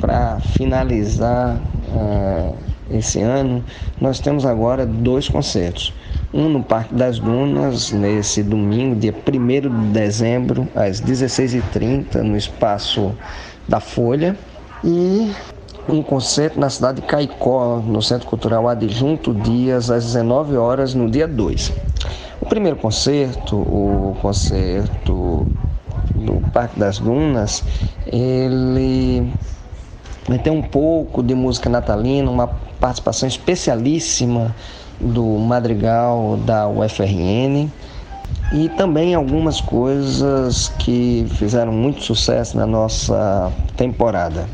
Para 0.00 0.40
finalizar 0.56 1.60
uh, 1.90 2.56
esse 2.90 3.20
ano, 3.20 3.62
nós 4.00 4.18
temos 4.20 4.46
agora 4.46 4.86
dois 4.86 5.28
concertos. 5.28 5.92
Um 6.32 6.48
no 6.48 6.62
Parque 6.62 6.94
das 6.94 7.18
Dunas, 7.18 7.92
nesse 7.92 8.42
domingo, 8.42 8.96
dia 8.96 9.12
1 9.14 9.60
de 9.60 9.92
dezembro, 9.92 10.66
às 10.74 11.02
16h30, 11.02 12.22
no 12.22 12.38
espaço 12.38 13.14
da 13.68 13.80
Folha. 13.80 14.34
E 14.82 15.30
um 15.88 16.02
concerto 16.02 16.58
na 16.58 16.70
cidade 16.70 17.00
de 17.00 17.06
Caicó, 17.06 17.82
no 17.84 18.00
Centro 18.02 18.28
Cultural 18.28 18.68
Adjunto 18.68 19.34
Dias, 19.34 19.90
às 19.90 20.04
19 20.04 20.56
horas, 20.56 20.94
no 20.94 21.10
dia 21.10 21.28
2. 21.28 21.72
O 22.40 22.46
primeiro 22.46 22.76
concerto, 22.76 23.56
o 23.56 24.16
concerto 24.20 25.46
do 26.14 26.40
Parque 26.52 26.78
das 26.78 26.98
Dunas, 26.98 27.62
ele 28.06 29.32
vai 30.28 30.38
ter 30.38 30.50
um 30.50 30.62
pouco 30.62 31.22
de 31.22 31.34
música 31.34 31.68
natalina, 31.68 32.30
uma 32.30 32.48
participação 32.80 33.28
especialíssima 33.28 34.54
do 35.00 35.24
Madrigal 35.38 36.38
da 36.44 36.68
UFRN. 36.68 37.68
e 38.52 38.68
também 38.76 39.14
algumas 39.14 39.60
coisas 39.60 40.68
que 40.78 41.26
fizeram 41.30 41.72
muito 41.72 42.02
sucesso 42.02 42.56
na 42.56 42.66
nossa 42.66 43.50
temporada. 43.76 44.46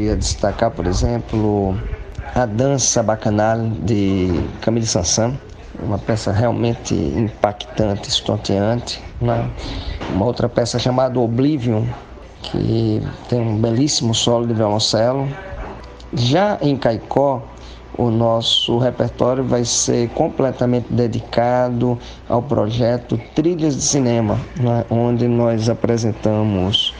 Poderia 0.00 0.16
destacar, 0.16 0.70
por 0.70 0.86
exemplo, 0.86 1.76
a 2.34 2.46
Dança 2.46 3.02
Bacanal 3.02 3.58
de 3.82 4.30
Camille 4.62 4.86
Sansan, 4.86 5.34
uma 5.78 5.98
peça 5.98 6.32
realmente 6.32 6.94
impactante, 6.94 8.08
estonteante. 8.08 8.98
Né? 9.20 9.46
Uma 10.14 10.24
outra 10.24 10.48
peça 10.48 10.78
chamada 10.78 11.20
Oblivion, 11.20 11.84
que 12.40 13.02
tem 13.28 13.42
um 13.42 13.60
belíssimo 13.60 14.14
solo 14.14 14.46
de 14.46 14.54
violoncelo. 14.54 15.28
Já 16.14 16.56
em 16.62 16.78
Caicó, 16.78 17.42
o 17.98 18.10
nosso 18.10 18.78
repertório 18.78 19.44
vai 19.44 19.66
ser 19.66 20.08
completamente 20.14 20.86
dedicado 20.88 21.98
ao 22.26 22.40
projeto 22.40 23.20
Trilhas 23.34 23.76
de 23.76 23.82
Cinema, 23.82 24.40
né? 24.58 24.82
onde 24.88 25.28
nós 25.28 25.68
apresentamos 25.68 26.94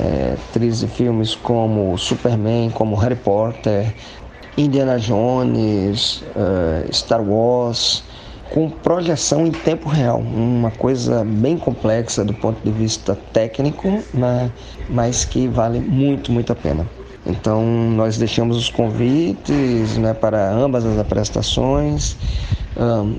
é, 0.00 0.36
trilhas 0.52 0.80
de 0.80 0.88
filmes 0.88 1.34
como 1.34 1.96
Superman, 1.98 2.70
como 2.70 2.96
Harry 2.96 3.16
Potter, 3.16 3.92
Indiana 4.56 4.98
Jones, 4.98 6.22
uh, 6.36 6.92
Star 6.92 7.22
Wars, 7.22 8.04
com 8.50 8.70
projeção 8.70 9.46
em 9.46 9.50
tempo 9.50 9.88
real, 9.88 10.20
uma 10.20 10.70
coisa 10.70 11.24
bem 11.24 11.58
complexa 11.58 12.24
do 12.24 12.32
ponto 12.32 12.62
de 12.62 12.70
vista 12.70 13.18
técnico, 13.32 14.00
né, 14.12 14.50
mas 14.88 15.24
que 15.24 15.48
vale 15.48 15.80
muito, 15.80 16.30
muito 16.30 16.52
a 16.52 16.54
pena. 16.54 16.86
Então 17.26 17.64
nós 17.64 18.16
deixamos 18.16 18.56
os 18.56 18.68
convites 18.68 19.96
né, 19.96 20.14
para 20.14 20.52
ambas 20.52 20.84
as 20.84 20.98
apresentações, 20.98 22.16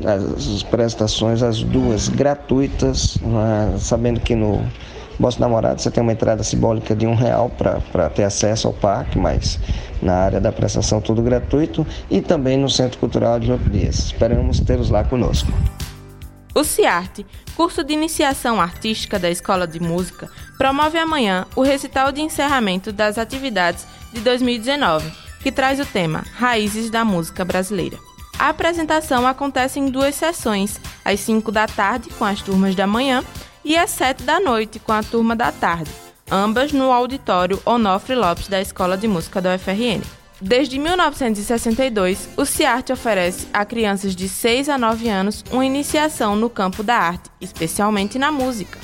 as 0.06 0.64
apresentações 0.64 1.42
as 1.42 1.64
duas 1.64 2.08
gratuitas, 2.08 3.18
né, 3.22 3.76
sabendo 3.78 4.22
que 4.22 4.36
no 4.36 4.62
Bossa 5.20 5.40
Namorado 5.40 5.82
você 5.82 5.90
tem 5.90 6.02
uma 6.02 6.12
entrada 6.12 6.44
simbólica 6.44 6.96
de 6.96 7.08
um 7.08 7.16
real 7.16 7.50
para 7.50 8.10
ter 8.10 8.24
acesso 8.24 8.68
ao 8.68 8.74
parque, 8.74 9.18
mas 9.18 9.60
na 10.02 10.14
área 10.14 10.42
da 10.42 10.52
prestação 10.52 11.00
tudo 11.00 11.22
gratuito 11.22 11.86
e 12.10 12.22
também 12.22 12.58
no 12.58 12.70
Centro 12.70 13.00
Cultural 13.00 13.40
de 13.40 13.52
Outro 13.52 13.70
Dias. 13.70 13.98
Esperamos 14.00 14.60
tê-los 14.60 14.90
lá 14.90 15.04
conosco. 15.04 15.52
O 16.54 16.64
CIARTE, 16.64 17.26
curso 17.56 17.84
de 17.84 17.94
iniciação 17.94 18.62
artística 18.62 19.20
da 19.20 19.30
Escola 19.30 19.68
de 19.68 19.80
Música, 19.80 20.30
promove 20.58 20.98
amanhã 20.98 21.46
o 21.54 21.62
recital 21.62 22.14
de 22.14 22.22
encerramento 22.22 22.94
das 22.94 23.18
atividades 23.18 23.86
de 24.14 24.22
2019, 24.22 25.12
que 25.42 25.52
traz 25.52 25.82
o 25.82 25.86
tema 25.86 26.24
Raízes 26.34 26.90
da 26.90 27.04
Música 27.04 27.44
Brasileira. 27.44 27.98
A 28.40 28.50
apresentação 28.50 29.28
acontece 29.28 29.80
em 29.80 29.90
duas 29.90 30.16
sessões, 30.16 30.80
às 31.04 31.20
5 31.22 31.52
da 31.52 31.68
tarde 31.68 32.10
com 32.12 32.24
as 32.24 32.42
turmas 32.42 32.74
da 32.74 32.88
manhã 32.88 33.24
e 33.66 33.76
às 33.76 33.90
7 33.90 34.24
da 34.24 34.40
noite 34.40 34.78
com 34.78 34.92
a 34.92 35.02
turma 35.02 35.36
da 35.36 35.52
tarde, 35.52 35.90
ambas 36.32 36.72
no 36.72 36.92
auditório 36.92 37.60
Onofre 37.66 38.16
Lopes 38.16 38.48
da 38.48 38.62
Escola 38.62 38.96
de 38.96 39.08
Música 39.08 39.42
da 39.42 39.56
UFRN. 39.56 40.02
Desde 40.40 40.78
1962, 40.78 42.30
o 42.38 42.46
CIARTE 42.46 42.94
oferece 42.94 43.48
a 43.52 43.66
crianças 43.66 44.16
de 44.16 44.30
6 44.30 44.70
a 44.70 44.78
9 44.78 45.10
anos 45.10 45.44
uma 45.52 45.66
iniciação 45.66 46.36
no 46.36 46.50
campo 46.50 46.84
da 46.84 46.96
arte, 46.96 47.32
especialmente 47.42 48.20
na 48.20 48.32
música. 48.32 48.78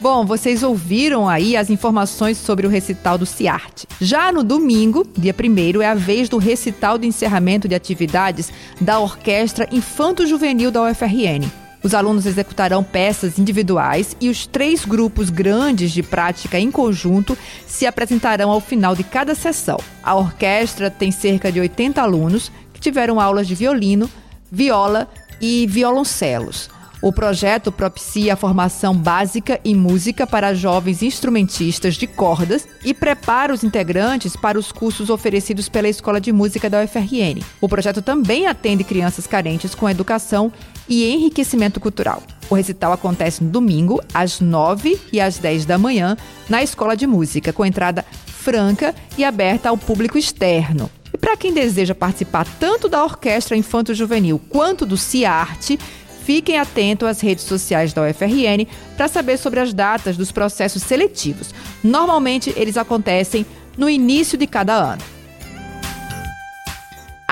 Bom, 0.00 0.26
vocês 0.26 0.62
ouviram 0.62 1.28
aí 1.28 1.56
as 1.56 1.70
informações 1.70 2.36
sobre 2.36 2.66
o 2.66 2.70
recital 2.70 3.16
do 3.16 3.24
CIARTE. 3.24 3.88
Já 4.00 4.30
no 4.30 4.44
domingo, 4.44 5.06
dia 5.16 5.34
1 5.34 5.80
é 5.80 5.86
a 5.86 5.94
vez 5.94 6.28
do 6.28 6.36
recital 6.36 6.98
de 6.98 7.06
encerramento 7.06 7.66
de 7.66 7.74
atividades 7.74 8.52
da 8.80 8.98
Orquestra 8.98 9.66
Infanto 9.72 10.26
Juvenil 10.26 10.70
da 10.70 10.82
UFRN. 10.82 11.63
Os 11.84 11.92
alunos 11.92 12.24
executarão 12.24 12.82
peças 12.82 13.38
individuais 13.38 14.16
e 14.18 14.30
os 14.30 14.46
três 14.46 14.86
grupos 14.86 15.28
grandes 15.28 15.92
de 15.92 16.02
prática 16.02 16.58
em 16.58 16.70
conjunto 16.70 17.36
se 17.66 17.84
apresentarão 17.84 18.50
ao 18.50 18.58
final 18.58 18.96
de 18.96 19.04
cada 19.04 19.34
sessão. 19.34 19.78
A 20.02 20.14
orquestra 20.14 20.90
tem 20.90 21.10
cerca 21.10 21.52
de 21.52 21.60
80 21.60 22.00
alunos 22.00 22.50
que 22.72 22.80
tiveram 22.80 23.20
aulas 23.20 23.46
de 23.46 23.54
violino, 23.54 24.08
viola 24.50 25.06
e 25.38 25.66
violoncelos. 25.66 26.70
O 27.02 27.12
projeto 27.12 27.70
propicia 27.70 28.32
a 28.32 28.36
formação 28.36 28.96
básica 28.96 29.60
em 29.62 29.74
música 29.74 30.26
para 30.26 30.54
jovens 30.54 31.02
instrumentistas 31.02 31.96
de 31.96 32.06
cordas 32.06 32.66
e 32.82 32.94
prepara 32.94 33.52
os 33.52 33.62
integrantes 33.62 34.34
para 34.34 34.58
os 34.58 34.72
cursos 34.72 35.10
oferecidos 35.10 35.68
pela 35.68 35.86
Escola 35.86 36.18
de 36.18 36.32
Música 36.32 36.70
da 36.70 36.82
UFRN. 36.82 37.44
O 37.60 37.68
projeto 37.68 38.00
também 38.00 38.46
atende 38.46 38.84
crianças 38.84 39.26
carentes 39.26 39.74
com 39.74 39.86
educação 39.86 40.50
e 40.88 41.10
enriquecimento 41.12 41.80
cultural. 41.80 42.22
O 42.50 42.54
recital 42.54 42.92
acontece 42.92 43.42
no 43.42 43.50
domingo, 43.50 44.02
às 44.12 44.40
9 44.40 45.00
e 45.12 45.20
às 45.20 45.38
10 45.38 45.64
da 45.64 45.78
manhã, 45.78 46.16
na 46.48 46.62
Escola 46.62 46.96
de 46.96 47.06
Música, 47.06 47.52
com 47.52 47.64
entrada 47.64 48.04
franca 48.26 48.94
e 49.16 49.24
aberta 49.24 49.68
ao 49.68 49.78
público 49.78 50.18
externo. 50.18 50.90
E 51.12 51.16
para 51.16 51.36
quem 51.36 51.52
deseja 51.52 51.94
participar 51.94 52.46
tanto 52.58 52.88
da 52.88 53.02
Orquestra 53.02 53.56
Infanto 53.56 53.94
Juvenil 53.94 54.40
quanto 54.50 54.84
do 54.84 54.96
CIARTE, 54.96 55.78
Fiquem 56.24 56.58
atentos 56.58 57.06
às 57.06 57.20
redes 57.20 57.44
sociais 57.44 57.92
da 57.92 58.00
UFRN 58.02 58.66
para 58.96 59.08
saber 59.08 59.36
sobre 59.36 59.60
as 59.60 59.74
datas 59.74 60.16
dos 60.16 60.32
processos 60.32 60.82
seletivos. 60.82 61.54
Normalmente, 61.82 62.50
eles 62.56 62.78
acontecem 62.78 63.44
no 63.76 63.90
início 63.90 64.38
de 64.38 64.46
cada 64.46 64.72
ano. 64.74 65.02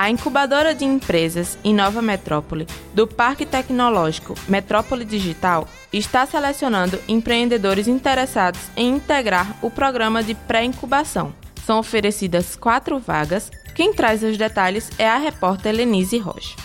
A 0.03 0.11
incubadora 0.11 0.75
de 0.75 0.85
empresas 0.85 1.57
em 1.63 1.73
Nova 1.73 2.03
Metrópole 2.03 2.67
do 2.93 3.07
Parque 3.07 3.47
Tecnológico 3.47 4.35
Metrópole 4.49 5.05
Digital 5.05 5.69
está 5.93 6.27
selecionando 6.27 6.99
empreendedores 7.07 7.87
interessados 7.87 8.61
em 8.77 8.97
integrar 8.97 9.57
o 9.63 9.71
programa 9.71 10.21
de 10.21 10.35
pré-incubação. 10.35 11.33
São 11.65 11.79
oferecidas 11.79 12.57
quatro 12.57 12.99
vagas. 12.99 13.49
Quem 13.77 13.95
traz 13.95 14.25
os 14.25 14.37
detalhes 14.37 14.91
é 14.99 15.09
a 15.09 15.19
repórter 15.19 15.73
Lenise 15.73 16.19
Rocha. 16.19 16.57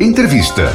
Entrevista. 0.00 0.72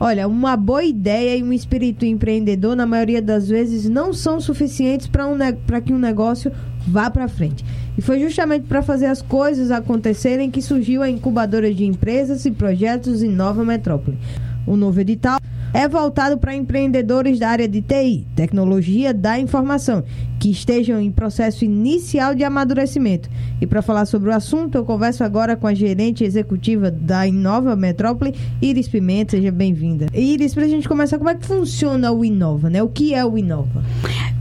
Olha, 0.00 0.26
uma 0.26 0.56
boa 0.56 0.82
ideia 0.82 1.36
e 1.36 1.44
um 1.44 1.52
espírito 1.52 2.04
empreendedor, 2.04 2.74
na 2.74 2.84
maioria 2.84 3.22
das 3.22 3.48
vezes, 3.48 3.88
não 3.88 4.12
são 4.12 4.40
suficientes 4.40 5.06
para 5.06 5.26
um, 5.26 5.38
que 5.84 5.92
um 5.92 5.98
negócio 5.98 6.52
vá 6.86 7.08
para 7.08 7.28
frente. 7.28 7.64
E 7.96 8.02
foi 8.02 8.20
justamente 8.20 8.66
para 8.66 8.82
fazer 8.82 9.06
as 9.06 9.22
coisas 9.22 9.70
acontecerem 9.70 10.50
que 10.50 10.60
surgiu 10.60 11.02
a 11.02 11.08
incubadora 11.08 11.72
de 11.72 11.84
empresas 11.84 12.44
e 12.44 12.50
projetos 12.50 13.22
em 13.22 13.30
Nova 13.30 13.64
Metrópole. 13.64 14.18
O 14.66 14.76
novo 14.76 15.00
edital 15.00 15.40
é 15.72 15.88
voltado 15.88 16.38
para 16.38 16.54
empreendedores 16.54 17.38
da 17.38 17.48
área 17.48 17.68
de 17.68 17.82
TI, 17.82 18.26
tecnologia 18.34 19.12
da 19.12 19.38
informação, 19.38 20.02
que 20.38 20.50
estejam 20.50 21.00
em 21.00 21.10
processo 21.10 21.64
inicial 21.64 22.34
de 22.34 22.44
amadurecimento. 22.44 23.28
E 23.60 23.66
para 23.66 23.82
falar 23.82 24.06
sobre 24.06 24.30
o 24.30 24.34
assunto, 24.34 24.76
eu 24.76 24.84
converso 24.84 25.22
agora 25.22 25.54
com 25.54 25.66
a 25.66 25.74
gerente 25.74 26.24
executiva 26.24 26.90
da 26.90 27.26
Inova 27.26 27.76
Metrópole, 27.76 28.34
Iris 28.60 28.88
Pimenta. 28.88 29.36
Seja 29.36 29.52
bem-vinda. 29.52 30.06
Iris, 30.14 30.54
para 30.54 30.64
a 30.64 30.68
gente 30.68 30.88
começar, 30.88 31.18
como 31.18 31.30
é 31.30 31.34
que 31.34 31.46
funciona 31.46 32.10
o 32.10 32.24
Inova, 32.24 32.70
né? 32.70 32.82
O 32.82 32.88
que 32.88 33.14
é 33.14 33.24
o 33.24 33.36
Inova? 33.36 33.84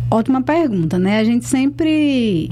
Ótima 0.09 0.41
pergunta, 0.41 0.97
né? 0.97 1.19
A 1.19 1.23
gente 1.23 1.45
sempre 1.45 2.49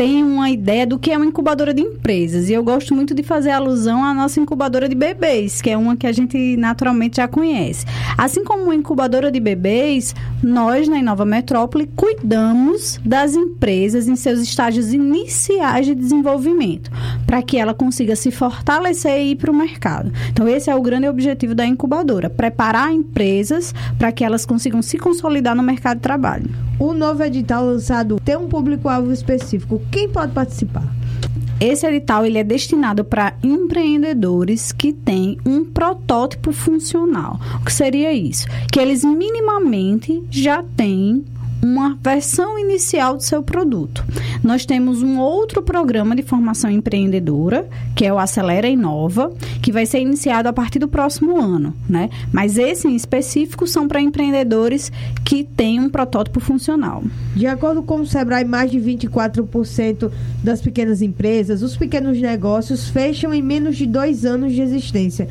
tem 0.00 0.24
uma 0.24 0.48
ideia 0.48 0.86
do 0.86 0.98
que 0.98 1.10
é 1.10 1.16
uma 1.18 1.26
incubadora 1.26 1.74
de 1.74 1.82
empresas. 1.82 2.48
E 2.48 2.54
eu 2.54 2.64
gosto 2.64 2.94
muito 2.94 3.12
de 3.12 3.22
fazer 3.22 3.50
alusão 3.50 4.02
à 4.02 4.14
nossa 4.14 4.40
incubadora 4.40 4.88
de 4.88 4.94
bebês, 4.94 5.60
que 5.60 5.68
é 5.68 5.76
uma 5.76 5.94
que 5.94 6.06
a 6.06 6.12
gente 6.12 6.56
naturalmente 6.56 7.18
já 7.18 7.28
conhece. 7.28 7.84
Assim 8.16 8.42
como 8.42 8.62
uma 8.62 8.74
incubadora 8.74 9.30
de 9.30 9.38
bebês, 9.38 10.14
nós 10.42 10.88
na 10.88 10.96
Inova 10.96 11.26
Metrópole 11.26 11.86
cuidamos 11.94 12.98
das 13.04 13.34
empresas 13.34 14.08
em 14.08 14.16
seus 14.16 14.40
estágios 14.40 14.90
iniciais 14.90 15.84
de 15.84 15.94
desenvolvimento, 15.94 16.90
para 17.26 17.42
que 17.42 17.58
ela 17.58 17.74
consiga 17.74 18.16
se 18.16 18.30
fortalecer 18.30 19.20
e 19.20 19.32
ir 19.32 19.36
para 19.36 19.50
o 19.50 19.54
mercado. 19.54 20.10
Então, 20.30 20.48
esse 20.48 20.70
é 20.70 20.74
o 20.74 20.80
grande 20.80 21.08
objetivo 21.08 21.54
da 21.54 21.66
incubadora: 21.66 22.30
preparar 22.30 22.90
empresas 22.90 23.74
para 23.98 24.10
que 24.10 24.24
elas 24.24 24.46
consigam 24.46 24.80
se 24.80 24.96
consolidar 24.96 25.54
no 25.54 25.62
mercado 25.62 25.98
de 25.98 26.02
trabalho. 26.04 26.69
O 26.80 26.94
novo 26.94 27.22
edital 27.22 27.66
lançado 27.66 28.18
tem 28.24 28.38
um 28.38 28.48
público-alvo 28.48 29.12
específico. 29.12 29.82
Quem 29.90 30.08
pode 30.08 30.32
participar? 30.32 30.82
Esse 31.60 31.86
edital 31.86 32.24
ele 32.24 32.38
é 32.38 32.42
destinado 32.42 33.04
para 33.04 33.34
empreendedores 33.42 34.72
que 34.72 34.90
têm 34.90 35.36
um 35.44 35.62
protótipo 35.62 36.52
funcional. 36.52 37.38
O 37.60 37.66
que 37.66 37.72
seria 37.72 38.14
isso? 38.14 38.46
Que 38.72 38.80
eles 38.80 39.04
minimamente 39.04 40.24
já 40.30 40.64
têm 40.74 41.22
uma 41.62 41.98
versão 42.02 42.58
inicial 42.58 43.16
do 43.16 43.22
seu 43.22 43.42
produto. 43.42 44.04
Nós 44.42 44.64
temos 44.64 45.02
um 45.02 45.18
outro 45.18 45.62
programa 45.62 46.16
de 46.16 46.22
formação 46.22 46.70
empreendedora, 46.70 47.68
que 47.94 48.04
é 48.04 48.12
o 48.12 48.18
Acelera 48.18 48.68
Inova, 48.68 49.32
que 49.62 49.72
vai 49.72 49.84
ser 49.84 50.00
iniciado 50.00 50.48
a 50.48 50.52
partir 50.52 50.78
do 50.78 50.88
próximo 50.88 51.38
ano, 51.38 51.74
né? 51.88 52.08
Mas 52.32 52.56
esse 52.56 52.88
em 52.88 52.96
específico 52.96 53.66
são 53.66 53.86
para 53.86 54.00
empreendedores 54.00 54.90
que 55.24 55.44
têm 55.44 55.80
um 55.80 55.90
protótipo 55.90 56.40
funcional. 56.40 57.02
De 57.34 57.46
acordo 57.46 57.82
com 57.82 58.00
o 58.00 58.06
Sebrae, 58.06 58.44
mais 58.44 58.70
de 58.70 58.78
24% 58.78 60.10
das 60.42 60.60
pequenas 60.60 61.02
empresas, 61.02 61.62
os 61.62 61.76
pequenos 61.76 62.20
negócios 62.20 62.88
fecham 62.88 63.32
em 63.34 63.42
menos 63.42 63.76
de 63.76 63.86
dois 63.86 64.24
anos 64.24 64.52
de 64.52 64.62
existência. 64.62 65.28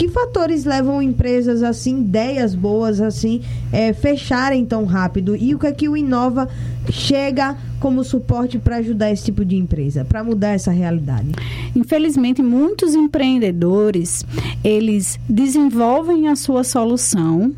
Que 0.00 0.08
fatores 0.08 0.64
levam 0.64 1.02
empresas 1.02 1.62
assim, 1.62 2.00
ideias 2.00 2.54
boas 2.54 3.02
assim, 3.02 3.42
é, 3.70 3.92
fecharem 3.92 4.64
tão 4.64 4.86
rápido? 4.86 5.36
E 5.36 5.54
o 5.54 5.58
que 5.58 5.66
é 5.66 5.72
que 5.72 5.90
o 5.90 5.94
Inova 5.94 6.48
chega 6.90 7.54
como 7.78 8.02
suporte 8.02 8.58
para 8.58 8.76
ajudar 8.76 9.10
esse 9.10 9.24
tipo 9.26 9.44
de 9.44 9.56
empresa, 9.56 10.02
para 10.02 10.24
mudar 10.24 10.52
essa 10.52 10.70
realidade? 10.70 11.28
Infelizmente, 11.76 12.42
muitos 12.42 12.94
empreendedores, 12.94 14.24
eles 14.64 15.20
desenvolvem 15.28 16.28
a 16.28 16.34
sua 16.34 16.64
solução 16.64 17.52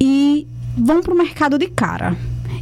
e 0.00 0.44
vão 0.76 1.00
para 1.00 1.14
o 1.14 1.16
mercado 1.16 1.56
de 1.56 1.68
cara. 1.68 2.16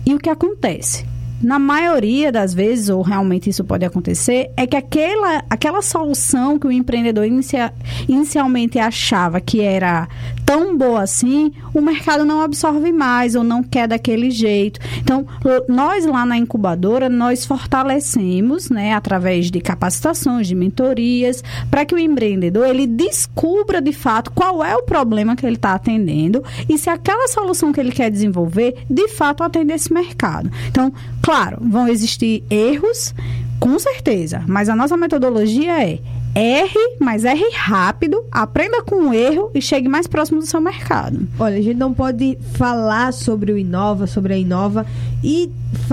E 0.04 0.12
o 0.12 0.18
que 0.18 0.28
acontece? 0.28 1.06
Na 1.42 1.58
maioria 1.58 2.32
das 2.32 2.54
vezes, 2.54 2.88
ou 2.88 3.02
realmente 3.02 3.50
isso 3.50 3.64
pode 3.64 3.84
acontecer, 3.84 4.50
é 4.56 4.66
que 4.66 4.76
aquela, 4.76 5.44
aquela 5.50 5.82
solução 5.82 6.58
que 6.58 6.66
o 6.66 6.72
empreendedor 6.72 7.26
inicia, 7.26 7.72
inicialmente 8.08 8.78
achava 8.78 9.40
que 9.40 9.60
era 9.60 10.08
tão 10.44 10.76
boa 10.76 11.02
assim, 11.02 11.52
o 11.72 11.80
mercado 11.80 12.24
não 12.24 12.40
absorve 12.40 12.92
mais 12.92 13.34
ou 13.34 13.42
não 13.42 13.62
quer 13.62 13.88
daquele 13.88 14.30
jeito. 14.30 14.80
Então, 14.98 15.26
nós 15.68 16.06
lá 16.06 16.24
na 16.24 16.36
incubadora, 16.36 17.08
nós 17.08 17.44
fortalecemos, 17.44 18.70
né, 18.70 18.94
através 18.94 19.50
de 19.50 19.60
capacitações, 19.60 20.46
de 20.46 20.54
mentorias, 20.54 21.42
para 21.70 21.84
que 21.84 21.94
o 21.94 21.98
empreendedor 21.98 22.66
ele 22.66 22.86
descubra 22.86 23.80
de 23.80 23.92
fato 23.92 24.30
qual 24.32 24.64
é 24.64 24.76
o 24.76 24.82
problema 24.82 25.36
que 25.36 25.46
ele 25.46 25.56
está 25.56 25.74
atendendo 25.74 26.42
e 26.68 26.76
se 26.78 26.90
aquela 26.90 27.28
solução 27.28 27.72
que 27.72 27.80
ele 27.80 27.92
quer 27.92 28.10
desenvolver, 28.10 28.76
de 28.88 29.08
fato 29.08 29.42
atende 29.42 29.72
esse 29.72 29.92
mercado. 29.92 30.50
Então, 30.68 30.92
claro, 31.22 31.58
vão 31.60 31.88
existir 31.88 32.44
erros, 32.50 33.14
com 33.58 33.78
certeza, 33.78 34.42
mas 34.46 34.68
a 34.68 34.76
nossa 34.76 34.96
metodologia 34.96 35.82
é 35.82 35.98
erre, 36.34 36.96
mas 37.00 37.24
erre 37.24 37.48
rápido, 37.54 38.24
aprenda 38.30 38.82
com 38.82 39.08
o 39.08 39.14
erro 39.14 39.50
e 39.54 39.62
chegue 39.62 39.88
mais 39.88 40.06
próximo 40.06 40.40
do 40.40 40.46
seu 40.46 40.60
mercado. 40.60 41.26
Olha, 41.38 41.56
a 41.56 41.62
gente 41.62 41.76
não 41.76 41.94
pode 41.94 42.38
falar 42.54 43.12
sobre 43.12 43.52
o 43.52 43.58
Inova, 43.58 44.06
sobre 44.06 44.34
a 44.34 44.36
Inova 44.36 44.84
e, 45.22 45.50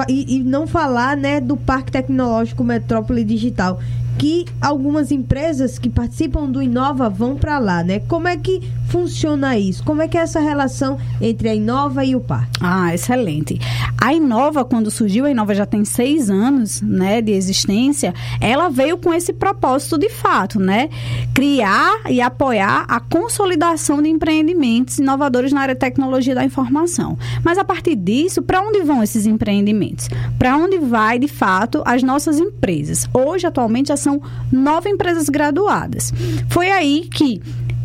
e, 0.09 0.37
e 0.37 0.43
não 0.43 0.65
falar 0.65 1.15
né, 1.15 1.39
do 1.39 1.55
Parque 1.55 1.91
Tecnológico 1.91 2.63
Metrópole 2.63 3.23
Digital 3.23 3.79
que 4.21 4.45
algumas 4.61 5.11
empresas 5.11 5.79
que 5.79 5.89
participam 5.89 6.47
do 6.47 6.61
Inova 6.61 7.09
vão 7.09 7.35
para 7.35 7.57
lá, 7.57 7.83
né? 7.83 8.01
Como 8.01 8.27
é 8.27 8.37
que 8.37 8.61
funciona 8.87 9.57
isso? 9.57 9.83
Como 9.83 10.01
é 10.01 10.07
que 10.07 10.15
é 10.15 10.21
essa 10.21 10.39
relação 10.39 10.99
entre 11.19 11.49
a 11.49 11.55
Inova 11.55 12.05
e 12.05 12.15
o 12.15 12.19
parque? 12.19 12.59
Ah, 12.61 12.93
excelente. 12.93 13.59
A 13.99 14.13
Inova, 14.13 14.63
quando 14.63 14.91
surgiu, 14.91 15.25
a 15.25 15.31
Inova 15.31 15.55
já 15.55 15.65
tem 15.65 15.83
seis 15.83 16.29
anos, 16.29 16.81
né, 16.81 17.19
de 17.19 17.31
existência, 17.31 18.13
ela 18.39 18.69
veio 18.69 18.95
com 18.95 19.11
esse 19.11 19.33
propósito 19.33 19.97
de 19.97 20.09
fato, 20.09 20.59
né? 20.59 20.89
Criar 21.33 22.01
e 22.07 22.21
apoiar 22.21 22.85
a 22.87 22.99
consolidação 22.99 24.03
de 24.03 24.09
empreendimentos 24.09 24.99
inovadores 24.99 25.51
na 25.51 25.61
área 25.61 25.73
de 25.73 25.79
tecnologia 25.79 26.35
da 26.35 26.43
informação. 26.43 27.17
Mas 27.43 27.57
a 27.57 27.63
partir 27.63 27.95
disso, 27.95 28.43
para 28.43 28.61
onde 28.61 28.83
vão 28.83 29.01
esses 29.01 29.25
empreendimentos? 29.25 30.09
Para 30.37 30.57
onde 30.57 30.77
vai, 30.77 31.17
de 31.17 31.27
fato, 31.27 31.81
as 31.85 32.03
nossas 32.03 32.39
empresas? 32.39 33.09
Hoje, 33.13 33.47
atualmente, 33.47 33.91
são 33.97 34.10
nove 34.51 34.89
empresas 34.89 35.29
graduadas. 35.29 36.11
Foi 36.49 36.71
aí 36.71 37.07
que 37.13 37.41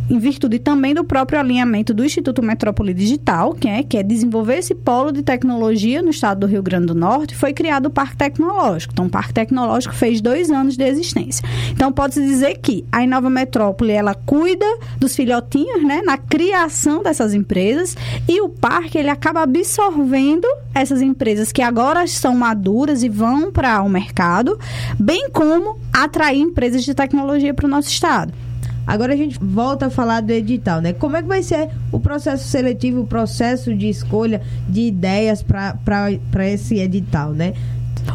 em 0.08 0.18
virtude 0.18 0.58
também 0.58 0.94
do 0.94 1.04
próprio 1.04 1.38
alinhamento 1.38 1.92
do 1.92 2.04
Instituto 2.04 2.42
Metrópole 2.42 2.94
Digital, 2.94 3.54
que 3.54 3.68
é, 3.68 3.82
que 3.82 3.96
é 3.96 4.02
desenvolver 4.02 4.58
esse 4.58 4.74
polo 4.74 5.12
de 5.12 5.22
tecnologia 5.22 6.00
no 6.02 6.10
estado 6.10 6.40
do 6.40 6.46
Rio 6.46 6.62
Grande 6.62 6.86
do 6.86 6.94
Norte, 6.94 7.34
foi 7.34 7.52
criado 7.52 7.86
o 7.86 7.90
Parque 7.90 8.16
Tecnológico. 8.16 8.92
Então, 8.92 9.06
o 9.06 9.10
Parque 9.10 9.34
Tecnológico 9.34 9.94
fez 9.94 10.20
dois 10.20 10.50
anos 10.50 10.76
de 10.76 10.84
existência. 10.84 11.46
Então, 11.72 11.92
pode-se 11.92 12.24
dizer 12.24 12.58
que 12.58 12.84
a 12.92 13.02
Inova 13.02 13.28
Metrópole, 13.28 13.92
ela 13.92 14.14
cuida 14.14 14.66
dos 14.98 15.14
filhotinhos, 15.16 15.82
né, 15.84 16.02
na 16.02 16.16
criação 16.16 17.02
dessas 17.02 17.34
empresas, 17.34 17.96
e 18.28 18.40
o 18.40 18.48
parque, 18.48 18.98
ele 18.98 19.10
acaba 19.10 19.42
absorvendo 19.42 20.46
essas 20.74 21.02
empresas 21.02 21.50
que 21.50 21.62
agora 21.62 22.06
são 22.06 22.34
maduras 22.34 23.02
e 23.02 23.08
vão 23.08 23.50
para 23.50 23.82
o 23.82 23.88
mercado, 23.88 24.58
bem 24.98 25.30
como 25.30 25.78
atrair 25.92 26.40
empresas 26.40 26.84
de 26.84 26.94
tecnologia 26.94 27.52
para 27.52 27.66
o 27.66 27.68
nosso 27.68 27.88
estado. 27.88 28.45
Agora 28.86 29.14
a 29.14 29.16
gente 29.16 29.38
volta 29.42 29.86
a 29.86 29.90
falar 29.90 30.20
do 30.20 30.30
edital, 30.30 30.80
né? 30.80 30.92
Como 30.92 31.16
é 31.16 31.22
que 31.22 31.28
vai 31.28 31.42
ser 31.42 31.70
o 31.90 31.98
processo 31.98 32.46
seletivo, 32.48 33.00
o 33.00 33.06
processo 33.06 33.74
de 33.74 33.88
escolha 33.88 34.40
de 34.68 34.82
ideias 34.82 35.42
para 35.42 36.48
esse 36.48 36.78
edital, 36.78 37.32
né? 37.32 37.52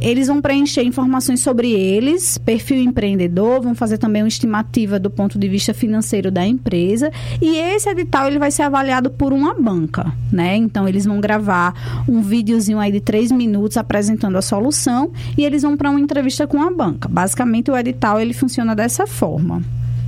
Eles 0.02 0.28
vão 0.28 0.41
preencher 0.41 0.84
informações 0.84 1.41
sobre 1.41 1.71
eles, 1.71 2.38
perfil 2.38 2.82
empreendedor, 2.82 3.62
vão 3.62 3.76
fazer 3.76 4.00
também 4.00 4.24
uma 4.24 4.28
estimativa 4.28 4.97
do 4.97 5.12
ponto 5.12 5.38
de 5.38 5.47
vista 5.47 5.74
financeiro 5.74 6.32
da 6.32 6.45
empresa. 6.45 7.12
E 7.39 7.58
esse 7.58 7.89
edital 7.89 8.28
ele 8.28 8.39
vai 8.39 8.50
ser 8.51 8.63
avaliado 8.63 9.09
por 9.09 9.33
uma 9.33 9.53
banca, 9.53 10.11
né? 10.31 10.55
Então 10.55 10.87
eles 10.87 11.05
vão 11.05 11.19
gravar 11.19 12.03
um 12.07 12.21
videozinho 12.21 12.79
aí 12.79 12.91
de 12.91 12.99
três 12.99 13.31
minutos 13.31 13.77
apresentando 13.77 14.37
a 14.37 14.41
solução 14.41 15.11
e 15.37 15.43
eles 15.43 15.63
vão 15.63 15.77
para 15.77 15.89
uma 15.89 15.99
entrevista 15.99 16.45
com 16.45 16.61
a 16.61 16.71
banca. 16.71 17.07
Basicamente 17.07 17.71
o 17.71 17.77
edital 17.77 18.19
ele 18.19 18.33
funciona 18.33 18.75
dessa 18.75 19.07
forma. 19.07 19.61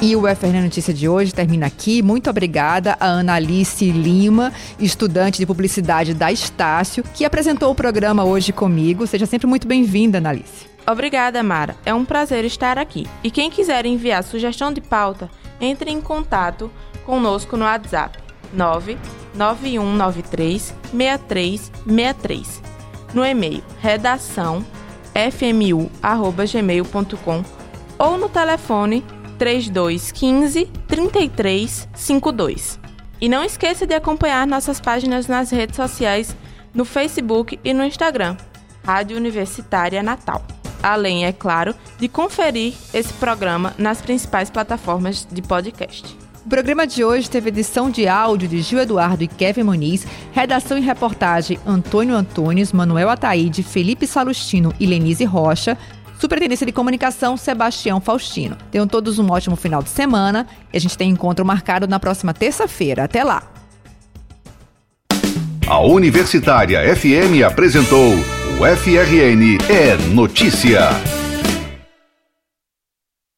E 0.00 0.14
o 0.14 0.30
UFRN 0.30 0.62
Notícia 0.62 0.94
de 0.94 1.08
hoje 1.08 1.34
termina 1.34 1.66
aqui. 1.66 2.02
Muito 2.02 2.30
obrigada 2.30 2.96
a 3.00 3.06
Ana 3.06 3.34
Alice 3.34 3.84
Lima, 3.90 4.52
estudante 4.78 5.38
de 5.38 5.46
publicidade 5.46 6.14
da 6.14 6.30
Estácio, 6.30 7.02
que 7.02 7.24
apresentou 7.24 7.72
o 7.72 7.74
programa 7.74 8.24
hoje 8.24 8.52
comigo. 8.52 9.08
Seja 9.08 9.26
sempre 9.26 9.48
muito 9.48 9.66
bem-vinda, 9.66 10.18
Ana 10.18 10.28
Alice. 10.28 10.68
Obrigada, 10.88 11.42
Mara. 11.42 11.74
É 11.84 11.92
um 11.92 12.04
prazer 12.04 12.44
estar 12.44 12.78
aqui. 12.78 13.08
E 13.24 13.30
quem 13.30 13.50
quiser 13.50 13.84
enviar 13.86 14.22
sugestão 14.22 14.72
de 14.72 14.80
pauta, 14.80 15.28
entre 15.60 15.90
em 15.90 16.00
contato 16.00 16.70
conosco 17.04 17.56
no 17.56 17.64
WhatsApp 17.64 18.16
99193 18.52 20.72
6363. 20.92 22.62
No 23.12 23.26
e-mail 23.26 23.64
redação 23.80 24.64
fmu@gmail.com 25.12 27.44
ou 27.98 28.16
no 28.16 28.28
telefone 28.28 29.04
3215 29.38 30.66
3352. 30.86 32.80
E 33.20 33.28
não 33.28 33.44
esqueça 33.44 33.86
de 33.86 33.94
acompanhar 33.94 34.46
nossas 34.46 34.80
páginas 34.80 35.26
nas 35.26 35.50
redes 35.50 35.76
sociais, 35.76 36.36
no 36.74 36.84
Facebook 36.84 37.58
e 37.64 37.72
no 37.72 37.84
Instagram, 37.84 38.36
Rádio 38.84 39.16
Universitária 39.16 40.02
Natal. 40.02 40.44
Além, 40.82 41.24
é 41.24 41.32
claro, 41.32 41.74
de 41.98 42.08
conferir 42.08 42.74
esse 42.94 43.12
programa 43.14 43.74
nas 43.76 44.00
principais 44.00 44.48
plataformas 44.50 45.26
de 45.30 45.42
podcast. 45.42 46.16
O 46.44 46.48
programa 46.48 46.86
de 46.86 47.04
hoje 47.04 47.28
teve 47.28 47.48
edição 47.50 47.90
de 47.90 48.08
áudio 48.08 48.48
de 48.48 48.62
Gil 48.62 48.78
Eduardo 48.78 49.22
e 49.22 49.28
Kevin 49.28 49.64
Muniz, 49.64 50.06
redação 50.32 50.78
e 50.78 50.80
reportagem 50.80 51.58
Antônio 51.66 52.14
Antunes, 52.14 52.72
Manuel 52.72 53.10
Ataíde, 53.10 53.62
Felipe 53.62 54.06
Salustino 54.06 54.72
e 54.80 54.86
Lenise 54.86 55.24
Rocha, 55.24 55.76
Superintendência 56.18 56.66
de 56.66 56.72
Comunicação 56.72 57.36
Sebastião 57.36 58.00
Faustino. 58.00 58.56
Tenham 58.70 58.86
todos 58.86 59.18
um 59.18 59.30
ótimo 59.30 59.56
final 59.56 59.82
de 59.82 59.90
semana 59.90 60.46
e 60.72 60.76
a 60.76 60.80
gente 60.80 60.98
tem 60.98 61.10
encontro 61.10 61.44
marcado 61.44 61.86
na 61.86 62.00
próxima 62.00 62.34
terça-feira. 62.34 63.04
Até 63.04 63.22
lá! 63.22 63.42
A 65.66 65.80
Universitária 65.80 66.80
FM 66.96 67.44
apresentou 67.46 68.14
o 68.14 68.76
FRN 68.76 69.58
é 69.68 69.96
Notícia. 70.12 71.17